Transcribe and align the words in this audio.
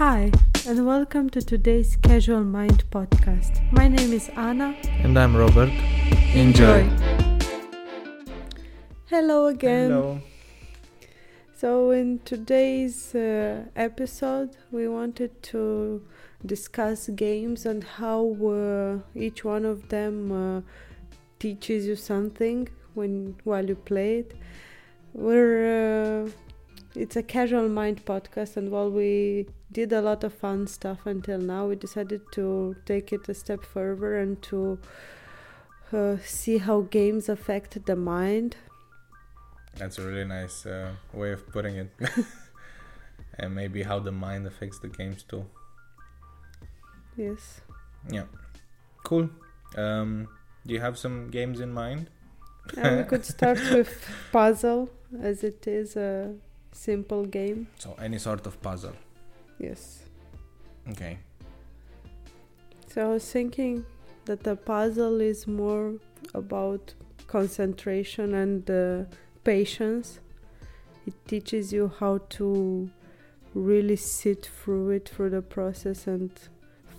Hi, 0.00 0.32
and 0.66 0.86
welcome 0.86 1.28
to 1.28 1.42
today's 1.42 1.94
Casual 1.96 2.42
Mind 2.42 2.84
podcast. 2.90 3.60
My 3.70 3.86
name 3.86 4.14
is 4.14 4.30
Anna. 4.34 4.74
And 5.02 5.18
I'm 5.18 5.36
Robert. 5.36 5.68
Enjoy. 6.32 6.88
Hello 9.10 9.48
again. 9.48 9.90
Hello. 9.90 10.20
So, 11.54 11.90
in 11.90 12.20
today's 12.20 13.14
uh, 13.14 13.64
episode, 13.76 14.56
we 14.70 14.88
wanted 14.88 15.42
to 15.52 16.02
discuss 16.46 17.08
games 17.08 17.66
and 17.66 17.84
how 17.84 18.24
uh, 18.42 19.00
each 19.14 19.44
one 19.44 19.66
of 19.66 19.86
them 19.90 20.32
uh, 20.32 20.60
teaches 21.38 21.84
you 21.84 21.94
something 21.94 22.70
when 22.94 23.36
while 23.44 23.66
you 23.66 23.76
play 23.76 24.20
it. 24.20 24.32
We're 25.12 26.24
uh, 26.24 26.30
it's 26.94 27.16
a 27.16 27.22
casual 27.22 27.68
mind 27.68 28.04
podcast, 28.04 28.56
and 28.56 28.70
while 28.70 28.90
we 28.90 29.46
did 29.70 29.92
a 29.92 30.00
lot 30.00 30.24
of 30.24 30.34
fun 30.34 30.66
stuff 30.66 31.06
until 31.06 31.38
now, 31.38 31.66
we 31.66 31.76
decided 31.76 32.20
to 32.32 32.76
take 32.86 33.12
it 33.12 33.28
a 33.28 33.34
step 33.34 33.64
further 33.64 34.18
and 34.18 34.40
to 34.42 34.78
uh, 35.92 36.16
see 36.24 36.58
how 36.58 36.82
games 36.82 37.28
affect 37.28 37.86
the 37.86 37.96
mind. 37.96 38.56
That's 39.76 39.98
a 39.98 40.02
really 40.02 40.24
nice 40.24 40.66
uh, 40.66 40.92
way 41.12 41.32
of 41.32 41.46
putting 41.52 41.76
it. 41.76 41.90
and 43.38 43.54
maybe 43.54 43.82
how 43.82 43.98
the 43.98 44.12
mind 44.12 44.46
affects 44.46 44.78
the 44.80 44.88
games 44.88 45.22
too. 45.22 45.46
Yes. 47.16 47.60
Yeah. 48.10 48.24
Cool. 49.04 49.30
Um, 49.76 50.28
do 50.66 50.74
you 50.74 50.80
have 50.80 50.98
some 50.98 51.30
games 51.30 51.60
in 51.60 51.72
mind? 51.72 52.10
And 52.76 52.98
we 52.98 53.04
could 53.04 53.24
start 53.24 53.58
with 53.70 54.08
puzzle, 54.32 54.90
as 55.22 55.42
it 55.44 55.66
is 55.66 55.96
a 55.96 56.34
simple 56.72 57.24
game. 57.24 57.66
So 57.78 57.94
any 58.00 58.18
sort 58.18 58.46
of 58.46 58.60
puzzle. 58.62 58.94
Yes. 59.58 60.04
Okay. 60.90 61.18
So 62.88 63.06
I 63.06 63.08
was 63.14 63.30
thinking 63.30 63.84
that 64.24 64.42
the 64.42 64.56
puzzle 64.56 65.20
is 65.20 65.46
more 65.46 65.94
about 66.34 66.94
concentration 67.26 68.34
and 68.34 68.70
uh, 68.70 69.04
patience. 69.44 70.20
It 71.06 71.14
teaches 71.26 71.72
you 71.72 71.92
how 71.98 72.18
to 72.30 72.90
really 73.54 73.96
sit 73.96 74.46
through 74.46 74.90
it, 74.90 75.08
through 75.08 75.30
the 75.30 75.42
process, 75.42 76.06
and 76.06 76.30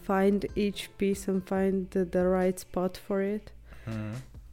find 0.02 0.46
each 0.56 0.90
piece 0.98 1.28
and 1.28 1.46
find 1.48 1.90
the, 1.92 2.06
the 2.06 2.26
right 2.26 2.60
spot 2.60 2.98
for 2.98 3.22
it. 3.22 3.52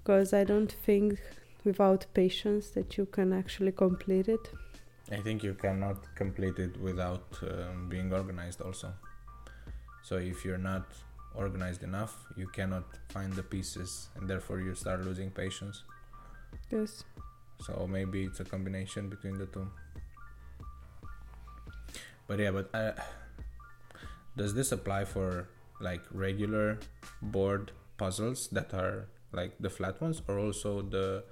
Because 0.02 0.32
I 0.32 0.44
don't 0.44 0.70
think 0.70 1.18
without 1.64 2.06
patience 2.14 2.70
that 2.70 2.96
you 2.96 3.06
can 3.06 3.32
actually 3.32 3.72
complete 3.72 4.28
it. 4.28 4.50
I 5.10 5.16
think 5.16 5.42
you 5.42 5.54
cannot 5.54 6.14
complete 6.14 6.58
it 6.58 6.78
without 6.80 7.38
um, 7.42 7.88
being 7.88 8.12
organized 8.12 8.60
also. 8.60 8.92
So 10.02 10.16
if 10.16 10.44
you're 10.44 10.58
not 10.58 10.86
organized 11.34 11.82
enough, 11.82 12.26
you 12.36 12.46
cannot 12.48 12.84
find 13.08 13.32
the 13.32 13.42
pieces 13.42 14.08
and 14.16 14.28
therefore 14.28 14.60
you 14.60 14.74
start 14.74 15.04
losing 15.04 15.30
patience. 15.30 15.82
Yes. 16.70 17.04
So 17.60 17.86
maybe 17.90 18.24
it's 18.24 18.40
a 18.40 18.44
combination 18.44 19.08
between 19.08 19.38
the 19.38 19.46
two. 19.46 19.68
But 22.26 22.38
yeah, 22.38 22.50
but 22.50 22.74
uh, 22.74 22.92
does 24.36 24.54
this 24.54 24.72
apply 24.72 25.06
for 25.06 25.48
like 25.80 26.02
regular 26.12 26.78
board 27.22 27.72
puzzles 27.96 28.48
that 28.48 28.74
are 28.74 29.08
like 29.32 29.52
the 29.58 29.70
flat 29.70 30.00
ones, 30.00 30.20
or 30.28 30.38
also 30.38 30.82
the 30.82 31.24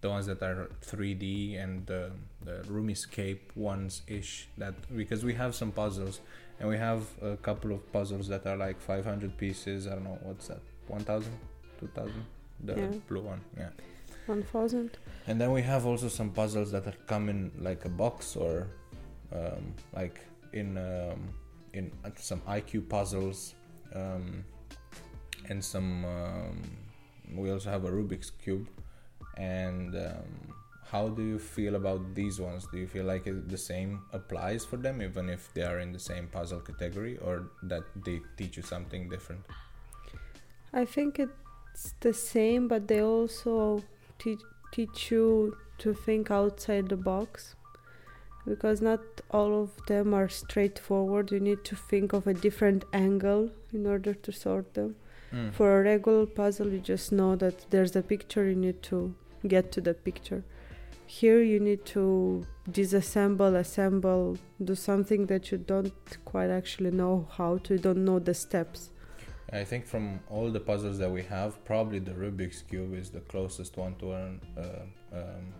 the 0.00 0.10
ones 0.10 0.26
that 0.26 0.42
are 0.42 0.68
3D 0.84 1.62
and 1.62 1.86
the 1.86 2.10
the 2.44 2.62
room 2.68 2.90
escape 2.90 3.52
ones 3.56 4.02
ish? 4.06 4.48
That 4.58 4.74
because 4.96 5.24
we 5.24 5.34
have 5.34 5.54
some 5.54 5.72
puzzles 5.72 6.20
and 6.60 6.68
we 6.68 6.76
have 6.78 7.02
a 7.22 7.36
couple 7.36 7.72
of 7.72 7.80
puzzles 7.92 8.28
that 8.28 8.46
are 8.46 8.56
like 8.56 8.80
500 8.80 9.36
pieces. 9.36 9.86
I 9.86 9.90
don't 9.90 10.04
know 10.04 10.18
what's 10.22 10.48
that, 10.48 10.60
1,000, 10.88 11.32
2,000, 11.80 12.24
the 12.64 12.74
Yeah. 12.74 12.92
blue 13.08 13.22
one, 13.22 13.40
yeah. 13.56 13.70
1000. 14.26 14.98
And 15.26 15.40
then 15.40 15.52
we 15.52 15.62
have 15.62 15.86
also 15.86 16.08
some 16.08 16.30
puzzles 16.30 16.70
that 16.72 16.86
are 16.86 16.94
come 17.06 17.28
in 17.28 17.50
like 17.58 17.84
a 17.84 17.88
box 17.88 18.36
or 18.36 18.66
um, 19.32 19.74
like 19.94 20.20
in 20.52 20.76
um, 20.78 21.28
in 21.72 21.92
some 22.16 22.40
IQ 22.42 22.88
puzzles 22.88 23.54
um, 23.94 24.44
and 25.48 25.62
some. 25.64 26.04
Um, 26.04 26.62
we 27.34 27.50
also 27.50 27.70
have 27.70 27.84
a 27.84 27.90
Rubik's 27.90 28.30
cube. 28.30 28.66
And 29.36 29.94
um, 29.94 30.54
how 30.90 31.08
do 31.08 31.22
you 31.22 31.38
feel 31.38 31.74
about 31.74 32.14
these 32.14 32.40
ones? 32.40 32.66
Do 32.70 32.78
you 32.78 32.86
feel 32.86 33.04
like 33.04 33.24
the 33.24 33.58
same 33.58 34.02
applies 34.12 34.64
for 34.64 34.76
them, 34.76 35.02
even 35.02 35.28
if 35.28 35.52
they 35.52 35.62
are 35.62 35.80
in 35.80 35.92
the 35.92 35.98
same 35.98 36.28
puzzle 36.28 36.60
category, 36.60 37.18
or 37.18 37.50
that 37.64 37.82
they 38.04 38.20
teach 38.36 38.56
you 38.56 38.62
something 38.62 39.08
different? 39.08 39.42
I 40.72 40.84
think 40.84 41.18
it's 41.18 41.94
the 42.00 42.14
same, 42.14 42.68
but 42.68 42.88
they 42.88 43.02
also 43.02 43.82
teach 44.18 44.40
teach 44.72 45.10
you 45.10 45.56
to 45.78 45.94
think 45.94 46.30
outside 46.30 46.88
the 46.88 46.96
box 46.96 47.54
because 48.46 48.80
not 48.80 49.00
all 49.30 49.62
of 49.62 49.70
them 49.86 50.14
are 50.14 50.28
straightforward. 50.28 51.32
You 51.32 51.40
need 51.40 51.64
to 51.64 51.76
think 51.76 52.12
of 52.12 52.26
a 52.26 52.34
different 52.34 52.84
angle 52.92 53.50
in 53.72 53.86
order 53.86 54.14
to 54.14 54.32
sort 54.32 54.74
them. 54.74 54.96
Mm. 55.32 55.52
For 55.52 55.80
a 55.80 55.82
regular 55.82 56.26
puzzle, 56.26 56.68
you 56.68 56.78
just 56.78 57.10
know 57.10 57.34
that 57.36 57.70
there's 57.70 57.96
a 57.96 58.02
picture, 58.02 58.48
you 58.48 58.54
need 58.54 58.82
to 58.84 59.14
get 59.48 59.72
to 59.72 59.80
the 59.80 59.94
picture. 59.94 60.44
Here, 61.06 61.40
you 61.40 61.60
need 61.60 61.84
to 61.86 62.44
disassemble, 62.68 63.54
assemble, 63.56 64.38
do 64.62 64.74
something 64.74 65.26
that 65.26 65.52
you 65.52 65.58
don't 65.58 65.94
quite 66.24 66.50
actually 66.50 66.90
know 66.90 67.28
how 67.30 67.58
to, 67.58 67.74
you 67.74 67.80
don't 67.80 68.04
know 68.04 68.18
the 68.18 68.34
steps. 68.34 68.90
I 69.52 69.62
think 69.62 69.86
from 69.86 70.18
all 70.28 70.50
the 70.50 70.58
puzzles 70.58 70.98
that 70.98 71.10
we 71.10 71.22
have, 71.22 71.64
probably 71.64 72.00
the 72.00 72.10
Rubik's 72.10 72.62
cube 72.62 72.94
is 72.94 73.10
the 73.10 73.20
closest 73.20 73.76
one 73.76 73.94
to 73.96 74.12
an 74.12 74.40
uh, 74.58 75.16
um, 75.16 75.54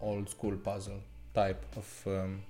old 0.00 0.30
school 0.30 0.56
puzzle 0.56 1.00
type 1.34 1.64
of 1.76 2.04
um, 2.06 2.42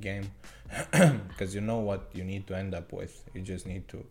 game, 0.00 0.30
because 1.28 1.54
you 1.54 1.62
know 1.62 1.78
what 1.78 2.10
you 2.12 2.24
need 2.24 2.46
to 2.48 2.56
end 2.56 2.74
up 2.74 2.92
with. 2.92 3.24
You 3.32 3.40
just 3.40 3.66
need 3.66 3.88
to 3.88 4.04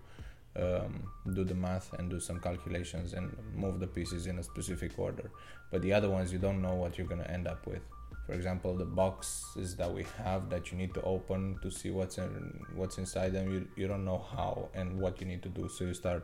um, 0.55 1.07
do 1.33 1.43
the 1.43 1.55
math 1.55 1.93
and 1.93 2.09
do 2.09 2.19
some 2.19 2.39
calculations 2.39 3.13
and 3.13 3.35
move 3.55 3.79
the 3.79 3.87
pieces 3.87 4.27
in 4.27 4.39
a 4.39 4.43
specific 4.43 4.97
order. 4.97 5.31
But 5.71 5.81
the 5.81 5.93
other 5.93 6.09
ones, 6.09 6.33
you 6.33 6.39
don't 6.39 6.61
know 6.61 6.73
what 6.73 6.97
you're 6.97 7.07
gonna 7.07 7.23
end 7.23 7.47
up 7.47 7.65
with. 7.65 7.81
For 8.25 8.33
example, 8.33 8.75
the 8.75 8.85
boxes 8.85 9.75
that 9.77 9.91
we 9.91 10.05
have 10.17 10.49
that 10.49 10.71
you 10.71 10.77
need 10.77 10.93
to 10.93 11.01
open 11.01 11.57
to 11.61 11.71
see 11.71 11.89
what's 11.89 12.17
in 12.17 12.65
what's 12.75 12.97
inside 12.97 13.33
them, 13.33 13.51
you 13.51 13.67
you 13.75 13.87
don't 13.87 14.05
know 14.05 14.23
how 14.35 14.69
and 14.73 14.99
what 14.99 15.19
you 15.21 15.27
need 15.27 15.41
to 15.43 15.49
do. 15.49 15.67
So 15.69 15.85
you 15.85 15.93
start, 15.93 16.23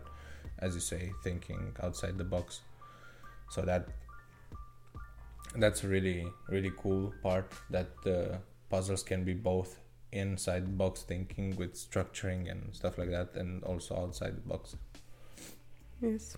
as 0.59 0.75
you 0.75 0.81
say, 0.81 1.11
thinking 1.23 1.75
outside 1.81 2.17
the 2.17 2.23
box. 2.23 2.61
So 3.49 3.61
that 3.61 3.87
that's 5.55 5.83
really 5.83 6.27
really 6.49 6.71
cool 6.77 7.13
part 7.23 7.51
that 7.71 7.87
the 8.03 8.39
puzzles 8.69 9.01
can 9.01 9.23
be 9.23 9.33
both 9.33 9.79
inside 10.17 10.77
box 10.77 11.03
thinking 11.03 11.55
with 11.55 11.73
structuring 11.75 12.49
and 12.51 12.73
stuff 12.73 12.97
like 12.97 13.09
that, 13.11 13.35
and 13.35 13.63
also 13.63 13.95
outside 13.97 14.35
the 14.37 14.41
box. 14.49 14.75
Yes. 16.01 16.35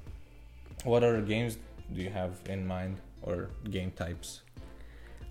What 0.84 1.04
other 1.04 1.22
games 1.22 1.58
do 1.94 2.02
you 2.02 2.10
have 2.10 2.40
in 2.48 2.66
mind 2.68 2.98
or 3.22 3.50
game 3.70 3.92
types? 3.92 4.42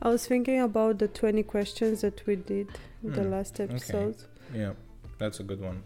I 0.02 0.08
was 0.10 0.26
thinking 0.26 0.60
about 0.60 0.98
the 0.98 1.08
20 1.08 1.42
questions 1.44 2.02
that 2.02 2.24
we 2.26 2.36
did 2.36 2.68
in 3.02 3.12
the 3.12 3.22
Hmm, 3.22 3.30
last 3.32 3.58
episode 3.60 4.16
Yeah, 4.54 4.72
that's 5.18 5.40
a 5.40 5.42
good 5.42 5.60
one. 5.60 5.82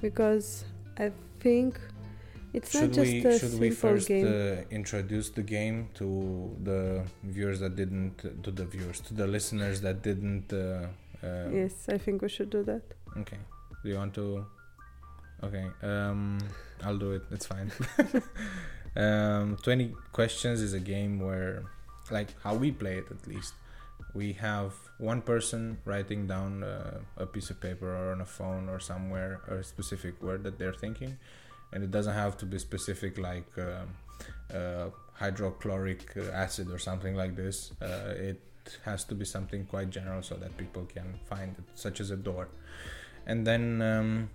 because 0.00 0.64
I 0.98 1.12
think 1.40 1.78
it's 2.52 2.74
not 2.74 2.80
should 2.80 2.92
just 2.92 3.12
we 3.12 3.24
a 3.24 3.38
should 3.38 3.50
simple 3.50 3.58
we 3.60 3.70
first 3.70 4.08
game. 4.08 4.26
uh, 4.26 4.62
introduce 4.70 5.30
the 5.30 5.42
game 5.42 5.88
to 5.94 6.50
the 6.62 7.04
viewers 7.22 7.60
that 7.60 7.76
didn't 7.76 8.18
to 8.42 8.50
the 8.50 8.64
viewers 8.64 9.00
to 9.00 9.14
the 9.14 9.26
listeners 9.26 9.80
that 9.82 10.02
didn't 10.02 10.52
uh, 10.52 10.86
uh, 11.22 11.48
yes, 11.52 11.74
I 11.88 11.98
think 11.98 12.22
we 12.22 12.28
should 12.28 12.50
do 12.50 12.62
that. 12.64 12.82
okay. 13.18 13.38
Do 13.82 13.88
you 13.90 13.96
want 13.96 14.14
to? 14.14 14.46
Okay 15.42 15.66
um 15.82 16.38
i'll 16.84 16.98
do 16.98 17.12
it. 17.12 17.22
It's 17.30 17.46
fine. 17.46 17.70
Um 18.96 19.56
20 19.62 19.94
questions 20.12 20.60
is 20.60 20.72
a 20.74 20.80
game 20.80 21.18
where 21.18 21.62
like 22.10 22.28
how 22.42 22.54
we 22.54 22.70
play 22.70 22.98
it 22.98 23.06
at 23.10 23.26
least. 23.26 23.54
We 24.14 24.34
have 24.34 24.72
one 24.98 25.22
person 25.22 25.78
writing 25.86 26.26
down 26.26 26.62
uh, 26.62 26.98
a 27.16 27.24
piece 27.26 27.48
of 27.50 27.58
paper 27.60 27.88
or 27.88 28.12
on 28.12 28.20
a 28.20 28.26
phone 28.26 28.68
or 28.68 28.78
somewhere 28.80 29.40
a 29.48 29.62
specific 29.64 30.22
word 30.22 30.44
that 30.44 30.58
they're 30.58 30.74
thinking. 30.74 31.16
And 31.72 31.82
it 31.82 31.90
doesn't 31.90 32.12
have 32.12 32.36
to 32.38 32.46
be 32.46 32.58
specific 32.58 33.16
like 33.16 33.48
um, 33.56 33.88
uh, 34.54 34.90
hydrochloric 35.14 36.14
acid 36.32 36.70
or 36.70 36.78
something 36.78 37.14
like 37.14 37.34
this. 37.34 37.72
Uh, 37.80 38.12
it 38.30 38.40
has 38.84 39.04
to 39.04 39.14
be 39.14 39.24
something 39.24 39.66
quite 39.66 39.90
general 39.90 40.22
so 40.22 40.34
that 40.36 40.56
people 40.56 40.84
can 40.84 41.14
find 41.28 41.54
it 41.58 41.64
such 41.74 42.00
as 42.00 42.10
a 42.10 42.16
door. 42.16 42.48
And 43.26 43.46
then 43.46 43.82
um, 43.82 44.30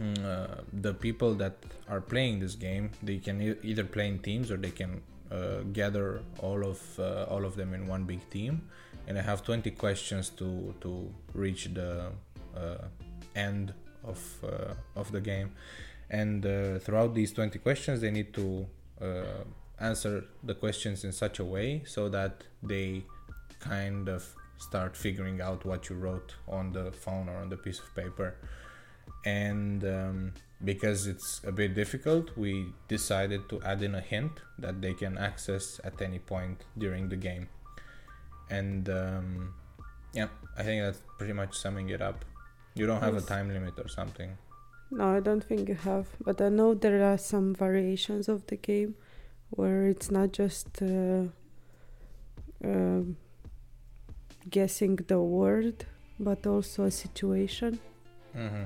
mm, 0.00 0.24
uh, 0.24 0.62
the 0.72 0.94
people 0.94 1.34
that 1.34 1.56
are 1.88 2.00
playing 2.00 2.40
this 2.40 2.54
game 2.54 2.90
they 3.02 3.18
can 3.18 3.40
e- 3.40 3.56
either 3.62 3.84
play 3.84 4.08
in 4.08 4.18
teams 4.18 4.50
or 4.50 4.56
they 4.56 4.70
can 4.70 5.00
uh, 5.30 5.60
gather 5.72 6.20
all 6.38 6.64
of 6.64 6.80
uh, 6.98 7.24
all 7.24 7.44
of 7.44 7.56
them 7.56 7.74
in 7.74 7.86
one 7.86 8.04
big 8.04 8.28
team. 8.30 8.62
And 9.06 9.18
I 9.18 9.22
have 9.22 9.42
20 9.44 9.70
questions 9.72 10.30
to 10.30 10.74
to 10.80 11.10
reach 11.34 11.72
the 11.74 12.10
uh, 12.56 12.84
end 13.34 13.72
of 14.04 14.20
uh, 14.42 14.74
of 14.96 15.10
the 15.12 15.20
game. 15.20 15.52
And 16.10 16.44
uh, 16.44 16.78
throughout 16.78 17.14
these 17.14 17.32
20 17.32 17.58
questions 17.58 18.00
they 18.00 18.10
need 18.10 18.32
to 18.34 18.66
answer 19.80 20.24
the 20.42 20.54
questions 20.54 21.04
in 21.04 21.12
such 21.12 21.40
a 21.40 21.44
way 21.44 21.82
so 21.84 22.08
that 22.08 22.44
they 22.62 23.04
kind 23.72 24.08
of 24.16 24.22
start 24.68 24.92
figuring 25.06 25.38
out 25.48 25.60
what 25.70 25.80
you 25.88 25.96
wrote 26.04 26.30
on 26.58 26.64
the 26.72 26.86
phone 27.04 27.26
or 27.32 27.36
on 27.44 27.48
the 27.54 27.56
piece 27.66 27.80
of 27.84 27.88
paper. 28.02 28.28
And 29.24 29.80
um, 29.98 30.16
because 30.70 31.00
it's 31.12 31.30
a 31.44 31.52
bit 31.60 31.70
difficult 31.82 32.24
we 32.44 32.52
decided 32.88 33.40
to 33.50 33.56
add 33.70 33.80
in 33.88 33.94
a 33.94 34.00
hint 34.12 34.32
that 34.64 34.76
they 34.84 34.94
can 35.02 35.14
access 35.30 35.80
at 35.88 36.00
any 36.08 36.18
point 36.34 36.58
during 36.84 37.04
the 37.08 37.16
game. 37.28 37.46
And 38.58 38.84
um, 39.02 39.28
yeah 40.20 40.28
i 40.56 40.62
think 40.66 40.78
that's 40.84 41.00
pretty 41.18 41.32
much 41.42 41.52
summing 41.62 41.88
it 41.96 42.02
up. 42.10 42.18
You 42.78 42.86
don't 42.86 43.02
have 43.06 43.14
Yes. 43.14 43.24
a 43.24 43.26
time 43.34 43.48
limit 43.56 43.74
or 43.84 43.88
something? 43.88 44.30
No, 44.98 45.04
I 45.16 45.20
don't 45.26 45.42
think 45.48 45.62
you 45.68 45.78
have, 45.90 46.06
but 46.26 46.36
I 46.40 46.48
know 46.58 46.68
there 46.74 47.02
are 47.10 47.18
some 47.18 47.46
variations 47.66 48.24
of 48.28 48.38
the 48.50 48.56
game 48.70 48.92
where 49.50 49.80
it's 49.92 50.10
not 50.18 50.28
just 50.42 50.68
uh, 50.82 51.24
um 52.64 53.16
guessing 54.50 54.96
the 54.96 55.20
word, 55.20 55.86
but 56.18 56.46
also 56.46 56.84
a 56.84 56.90
situation. 56.90 57.78
mm-hmm. 58.36 58.64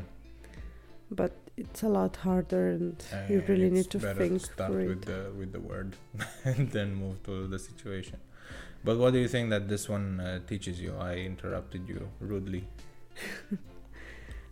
But 1.11 1.33
it's 1.57 1.83
a 1.83 1.89
lot 1.89 2.17
harder, 2.17 2.69
and 2.71 3.03
you 3.29 3.43
really 3.49 3.71
need 3.71 3.91
to 3.91 3.99
think 3.99 4.43
to 4.43 4.53
start 4.53 4.73
with 4.73 4.91
it. 4.91 5.07
the 5.07 5.33
with 5.39 5.53
the 5.53 5.61
word 5.61 5.97
and 6.45 6.71
then 6.71 6.95
move 6.95 7.23
to 7.25 7.47
the 7.49 7.59
situation 7.59 8.19
but 8.85 8.97
what 8.99 9.13
do 9.13 9.19
you 9.19 9.27
think 9.27 9.51
that 9.51 9.69
this 9.69 9.89
one 9.89 10.21
uh, 10.21 10.39
teaches 10.47 10.81
you 10.81 10.95
i 11.01 11.15
interrupted 11.17 11.89
you 11.89 12.09
rudely 12.21 12.63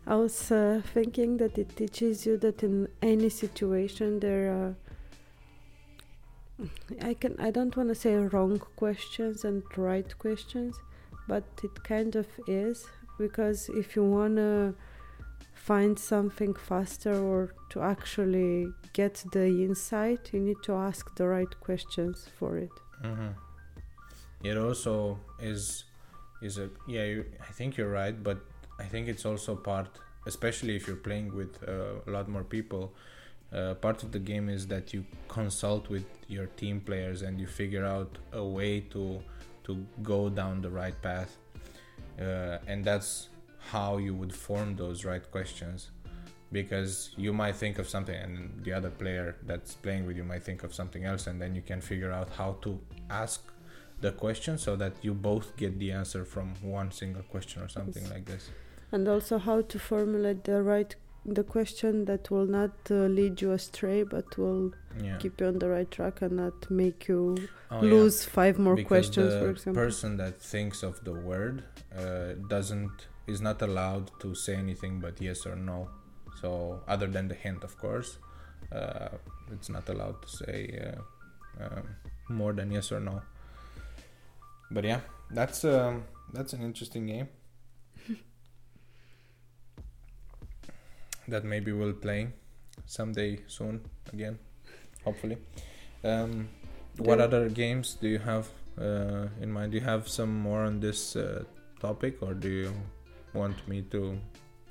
I 0.08 0.14
was 0.14 0.52
uh, 0.52 0.82
thinking 0.94 1.38
that 1.38 1.58
it 1.58 1.74
teaches 1.76 2.26
you 2.26 2.36
that 2.36 2.62
in 2.62 2.86
any 3.02 3.28
situation 3.28 4.20
there 4.20 4.52
are. 4.52 4.74
I 7.02 7.14
can. 7.14 7.34
I 7.40 7.50
don't 7.50 7.76
want 7.76 7.88
to 7.88 7.94
say 7.96 8.14
wrong 8.14 8.60
questions 8.76 9.44
and 9.44 9.64
right 9.76 10.16
questions, 10.18 10.78
but 11.28 11.44
it 11.62 11.84
kind 11.84 12.16
of 12.16 12.26
is 12.46 12.86
because 13.18 13.68
if 13.70 13.96
you 13.96 14.04
wanna 14.04 14.74
find 15.54 15.98
something 15.98 16.54
faster 16.54 17.14
or 17.14 17.52
to 17.70 17.80
actually 17.80 18.68
get 18.92 19.24
the 19.32 19.46
insight, 19.46 20.30
you 20.32 20.40
need 20.40 20.62
to 20.62 20.74
ask 20.74 21.14
the 21.16 21.26
right 21.26 21.60
questions 21.60 22.28
for 22.38 22.56
it. 22.56 22.70
mm-hmm. 23.04 23.28
it 24.42 24.56
also 24.56 25.18
is 25.40 25.84
is 26.42 26.58
a 26.58 26.68
yeah 26.86 27.04
you, 27.04 27.24
i 27.48 27.52
think 27.52 27.76
you're 27.76 27.90
right 27.90 28.22
but 28.22 28.38
i 28.78 28.84
think 28.84 29.08
it's 29.08 29.24
also 29.24 29.54
part 29.54 29.88
especially 30.26 30.76
if 30.76 30.86
you're 30.86 30.96
playing 31.08 31.34
with 31.34 31.62
uh, 31.66 32.00
a 32.06 32.10
lot 32.10 32.28
more 32.28 32.44
people 32.44 32.92
uh, 33.52 33.74
part 33.74 34.02
of 34.02 34.12
the 34.12 34.18
game 34.18 34.48
is 34.48 34.66
that 34.66 34.92
you 34.92 35.04
consult 35.28 35.88
with 35.88 36.04
your 36.28 36.46
team 36.46 36.80
players 36.80 37.22
and 37.22 37.40
you 37.40 37.46
figure 37.46 37.84
out 37.84 38.18
a 38.32 38.44
way 38.44 38.80
to 38.80 39.22
to 39.66 39.84
go 40.02 40.28
down 40.28 40.60
the 40.62 40.70
right 40.70 41.00
path. 41.02 41.36
Uh, 42.20 42.58
and 42.66 42.84
that's 42.84 43.28
how 43.72 43.98
you 43.98 44.14
would 44.14 44.32
form 44.34 44.76
those 44.76 45.04
right 45.04 45.28
questions. 45.30 45.90
Because 46.52 47.10
you 47.16 47.32
might 47.32 47.56
think 47.56 47.78
of 47.80 47.88
something 47.88 48.14
and 48.14 48.62
the 48.64 48.72
other 48.72 48.88
player 48.90 49.34
that's 49.46 49.74
playing 49.74 50.06
with 50.06 50.16
you 50.16 50.22
might 50.24 50.44
think 50.44 50.62
of 50.62 50.72
something 50.72 51.04
else 51.04 51.26
and 51.26 51.42
then 51.42 51.54
you 51.56 51.62
can 51.70 51.80
figure 51.80 52.12
out 52.12 52.28
how 52.30 52.52
to 52.62 52.78
ask 53.10 53.42
the 54.00 54.12
question 54.12 54.56
so 54.56 54.76
that 54.76 54.92
you 55.02 55.12
both 55.12 55.56
get 55.56 55.78
the 55.80 55.90
answer 55.90 56.24
from 56.24 56.54
one 56.62 56.92
single 56.92 57.22
question 57.24 57.62
or 57.62 57.68
something 57.68 58.04
Yes. 58.04 58.12
like 58.12 58.24
this. 58.26 58.50
And 58.92 59.08
also 59.08 59.38
how 59.38 59.62
to 59.62 59.78
formulate 59.78 60.44
the 60.44 60.62
right 60.62 60.94
the 61.26 61.42
question 61.42 62.04
that 62.04 62.30
will 62.30 62.46
not 62.46 62.70
uh, 62.90 62.94
lead 63.18 63.40
you 63.42 63.52
astray 63.52 64.02
but 64.04 64.36
will 64.38 64.72
yeah. 65.02 65.16
keep 65.18 65.40
you 65.40 65.46
on 65.46 65.58
the 65.58 65.68
right 65.68 65.90
track 65.90 66.22
and 66.22 66.32
not 66.36 66.70
make 66.70 67.08
you 67.08 67.36
Oh, 67.70 67.82
yeah. 67.82 67.90
lose 67.90 68.24
five 68.24 68.58
more 68.60 68.76
because 68.76 68.86
questions 68.86 69.32
the 69.32 69.40
for 69.40 69.50
example. 69.50 69.82
person 69.82 70.16
that 70.18 70.40
thinks 70.40 70.82
of 70.84 71.02
the 71.04 71.12
word 71.12 71.64
uh, 71.98 72.34
doesn't 72.48 73.08
is 73.26 73.40
not 73.40 73.60
allowed 73.60 74.10
to 74.20 74.34
say 74.36 74.54
anything 74.54 75.00
but 75.00 75.20
yes 75.20 75.46
or 75.46 75.56
no. 75.56 75.88
So 76.40 76.80
other 76.86 77.08
than 77.08 77.26
the 77.28 77.34
hint 77.34 77.64
of 77.64 77.76
course 77.76 78.18
uh, 78.72 79.08
it's 79.52 79.68
not 79.68 79.88
allowed 79.88 80.22
to 80.22 80.28
say 80.28 80.60
uh, 81.60 81.64
um, 81.64 81.88
more 82.28 82.52
than 82.52 82.70
yes 82.70 82.92
or 82.92 83.00
no. 83.00 83.20
But 84.70 84.84
yeah 84.84 85.00
that's 85.30 85.64
um, 85.64 86.04
that's 86.32 86.52
an 86.52 86.62
interesting 86.62 87.06
game 87.06 87.28
that 91.28 91.44
maybe 91.44 91.72
we'll 91.72 91.92
play 91.92 92.28
someday 92.84 93.38
soon 93.46 93.80
again 94.12 94.38
hopefully 95.04 95.38
um, 96.04 96.48
what 96.98 97.20
other 97.20 97.48
games 97.48 97.96
do 98.00 98.08
you 98.08 98.18
have 98.18 98.48
uh, 98.80 99.26
in 99.40 99.50
mind? 99.50 99.72
Do 99.72 99.78
you 99.78 99.84
have 99.84 100.08
some 100.08 100.34
more 100.40 100.64
on 100.64 100.80
this 100.80 101.16
uh, 101.16 101.44
topic, 101.80 102.22
or 102.22 102.34
do 102.34 102.48
you 102.48 102.72
want 103.34 103.66
me 103.68 103.82
to 103.90 104.18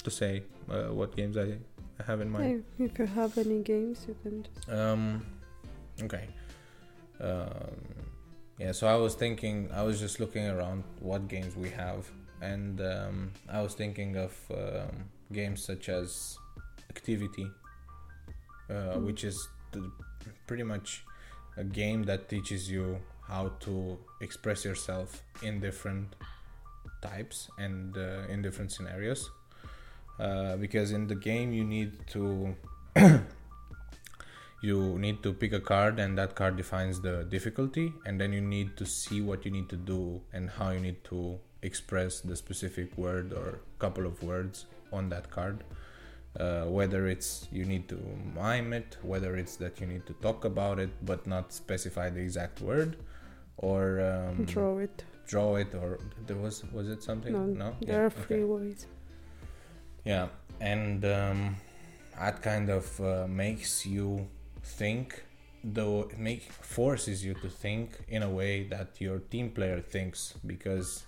to 0.04 0.12
say 0.12 0.44
uh, 0.70 0.94
what 0.94 1.16
games 1.16 1.38
I 1.38 1.58
I 2.00 2.04
have 2.06 2.22
in 2.22 2.30
mind? 2.30 2.64
Hey, 2.78 2.86
if 2.86 3.00
you 3.00 3.06
have 3.06 3.38
any 3.38 3.60
games 3.60 4.06
you 4.08 4.16
can 4.24 4.44
just 4.44 4.70
Um, 4.70 5.26
okay. 6.04 6.28
Um, 7.20 7.82
yeah, 8.60 8.72
so 8.72 8.88
I 8.88 8.96
was 8.96 9.16
thinking, 9.16 9.70
I 9.74 9.84
was 9.84 10.00
just 10.00 10.20
looking 10.20 10.48
around 10.48 10.84
what 11.00 11.28
games 11.28 11.56
we 11.56 11.70
have, 11.70 12.10
and 12.42 12.80
um, 12.82 13.32
I 13.50 13.62
was 13.62 13.74
thinking 13.74 14.16
of 14.16 14.34
um, 14.52 15.10
games 15.32 15.64
such 15.64 15.90
as 15.90 16.38
Activity, 16.96 17.52
uh, 18.70 19.00
which 19.00 19.24
is 19.24 19.48
pretty 20.48 20.64
much 20.64 21.04
a 21.58 21.64
game 21.64 22.04
that 22.04 22.30
teaches 22.30 22.70
you 22.70 23.00
how 23.28 23.52
to 23.60 23.98
express 24.22 24.64
yourself 24.64 25.22
in 25.42 25.60
different 25.60 26.16
types 27.02 27.50
and 27.58 27.98
uh, 27.98 28.28
in 28.30 28.42
different 28.42 28.72
scenarios. 28.72 29.30
Uh, 30.20 30.56
because 30.56 30.92
in 30.92 31.08
the 31.08 31.16
game 31.16 31.52
you 31.52 31.66
need 31.66 31.92
to 32.08 32.56
you 34.62 34.98
need 34.98 35.22
to 35.22 35.34
pick 35.34 35.52
a 35.52 35.60
card 35.60 36.00
and 36.00 36.18
that 36.18 36.36
card 36.36 36.56
defines 36.56 37.02
the 37.02 37.26
difficulty 37.26 37.92
and 38.06 38.22
then 38.22 38.32
you 38.32 38.40
need 38.40 38.78
to 38.78 38.86
see 38.86 39.20
what 39.22 39.44
you 39.44 39.52
need 39.52 39.68
to 39.68 39.76
do 39.76 40.22
and 40.32 40.50
how 40.50 40.70
you 40.70 40.80
need 40.80 41.04
to 41.04 41.38
express 41.62 42.22
the 42.22 42.36
specific 42.36 42.98
word 42.98 43.34
or 43.34 43.60
couple 43.80 44.06
of 44.06 44.24
words 44.24 44.66
on 44.94 45.10
that 45.10 45.30
card 45.30 45.66
uh, 46.40 46.66
whether 46.66 47.08
it's 47.08 47.48
you 47.52 47.66
need 47.66 47.88
to 47.88 47.98
mime 48.36 48.74
it 48.74 48.98
whether 49.02 49.36
it's 49.38 49.56
that 49.58 49.80
you 49.80 49.88
need 49.88 50.06
to 50.06 50.14
talk 50.22 50.46
about 50.46 50.80
it 50.80 50.90
but 51.06 51.26
not 51.28 51.54
specify 51.54 52.10
the 52.10 52.20
exact 52.20 52.62
word 52.62 52.98
or 53.58 54.02
um, 54.02 54.46
draw 54.46 54.78
it 54.78 55.04
draw 55.28 55.56
it 55.56 55.74
or 55.74 56.00
there 56.28 56.38
was 56.38 56.64
was 56.72 56.90
it 56.90 57.02
something 57.04 57.34
No, 57.34 57.76
Yeah, 57.80 57.88
there 57.88 58.04
are 58.04 58.08
okay. 58.08 58.22
three 58.28 58.44
ways 58.44 58.88
Yeah, 60.04 60.28
and 60.60 61.04
um, 61.06 61.56
that 62.20 62.42
kind 62.42 62.70
of 62.70 63.00
uh, 63.02 63.28
makes 63.28 63.86
you 63.86 64.28
think, 64.64 65.24
though 65.64 66.02
it 66.04 66.18
make 66.20 66.44
forces 66.52 67.26
you 67.26 67.34
to 67.36 67.50
think 67.50 68.00
in 68.08 68.24
a 68.24 68.30
way 68.30 68.64
that 68.70 69.02
your 69.02 69.20
team 69.20 69.50
player 69.52 69.82
thinks 69.82 70.34
because 70.46 71.04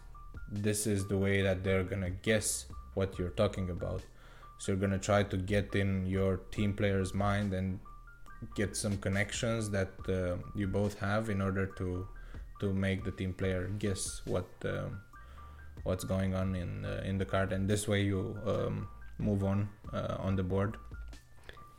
this 0.51 0.87
is 0.87 1.07
the 1.07 1.17
way 1.17 1.41
that 1.41 1.63
they're 1.63 1.83
gonna 1.83 2.09
guess 2.09 2.65
what 2.95 3.17
you're 3.19 3.29
talking 3.43 3.69
about. 3.69 4.01
So 4.57 4.71
you're 4.71 4.81
gonna 4.81 4.99
try 4.99 5.23
to 5.23 5.37
get 5.37 5.75
in 5.75 6.05
your 6.05 6.37
team 6.51 6.73
player's 6.73 7.13
mind 7.13 7.53
and 7.53 7.79
get 8.55 8.75
some 8.75 8.97
connections 8.97 9.69
that 9.71 9.91
uh, 10.07 10.37
you 10.55 10.67
both 10.67 10.99
have 10.99 11.29
in 11.29 11.41
order 11.41 11.65
to 11.77 12.07
to 12.59 12.73
make 12.73 13.03
the 13.03 13.11
team 13.11 13.33
player 13.33 13.69
guess 13.77 14.21
what 14.25 14.47
um, 14.65 14.99
what's 15.83 16.03
going 16.03 16.33
on 16.33 16.55
in 16.55 16.85
uh, 16.85 17.01
in 17.05 17.17
the 17.17 17.25
card. 17.25 17.53
And 17.53 17.69
this 17.69 17.87
way 17.87 18.01
you 18.01 18.37
um, 18.45 18.87
move 19.17 19.43
on 19.43 19.69
uh, 19.93 20.17
on 20.19 20.35
the 20.35 20.43
board. 20.43 20.77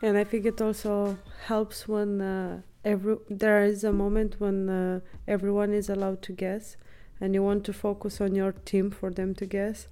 And 0.00 0.16
i 0.16 0.22
think 0.22 0.46
it 0.46 0.62
also 0.62 1.18
helps 1.46 1.88
when 1.88 2.20
uh, 2.20 2.60
every 2.84 3.16
there 3.28 3.64
is 3.64 3.82
a 3.82 3.92
moment 3.92 4.36
when 4.38 4.68
uh, 4.68 5.00
everyone 5.26 5.72
is 5.72 5.88
allowed 5.88 6.22
to 6.22 6.32
guess 6.32 6.76
and 7.20 7.34
you 7.34 7.42
want 7.42 7.64
to 7.64 7.72
focus 7.72 8.20
on 8.20 8.34
your 8.34 8.52
team 8.52 8.90
for 8.90 9.10
them 9.10 9.34
to 9.34 9.46
guess. 9.46 9.88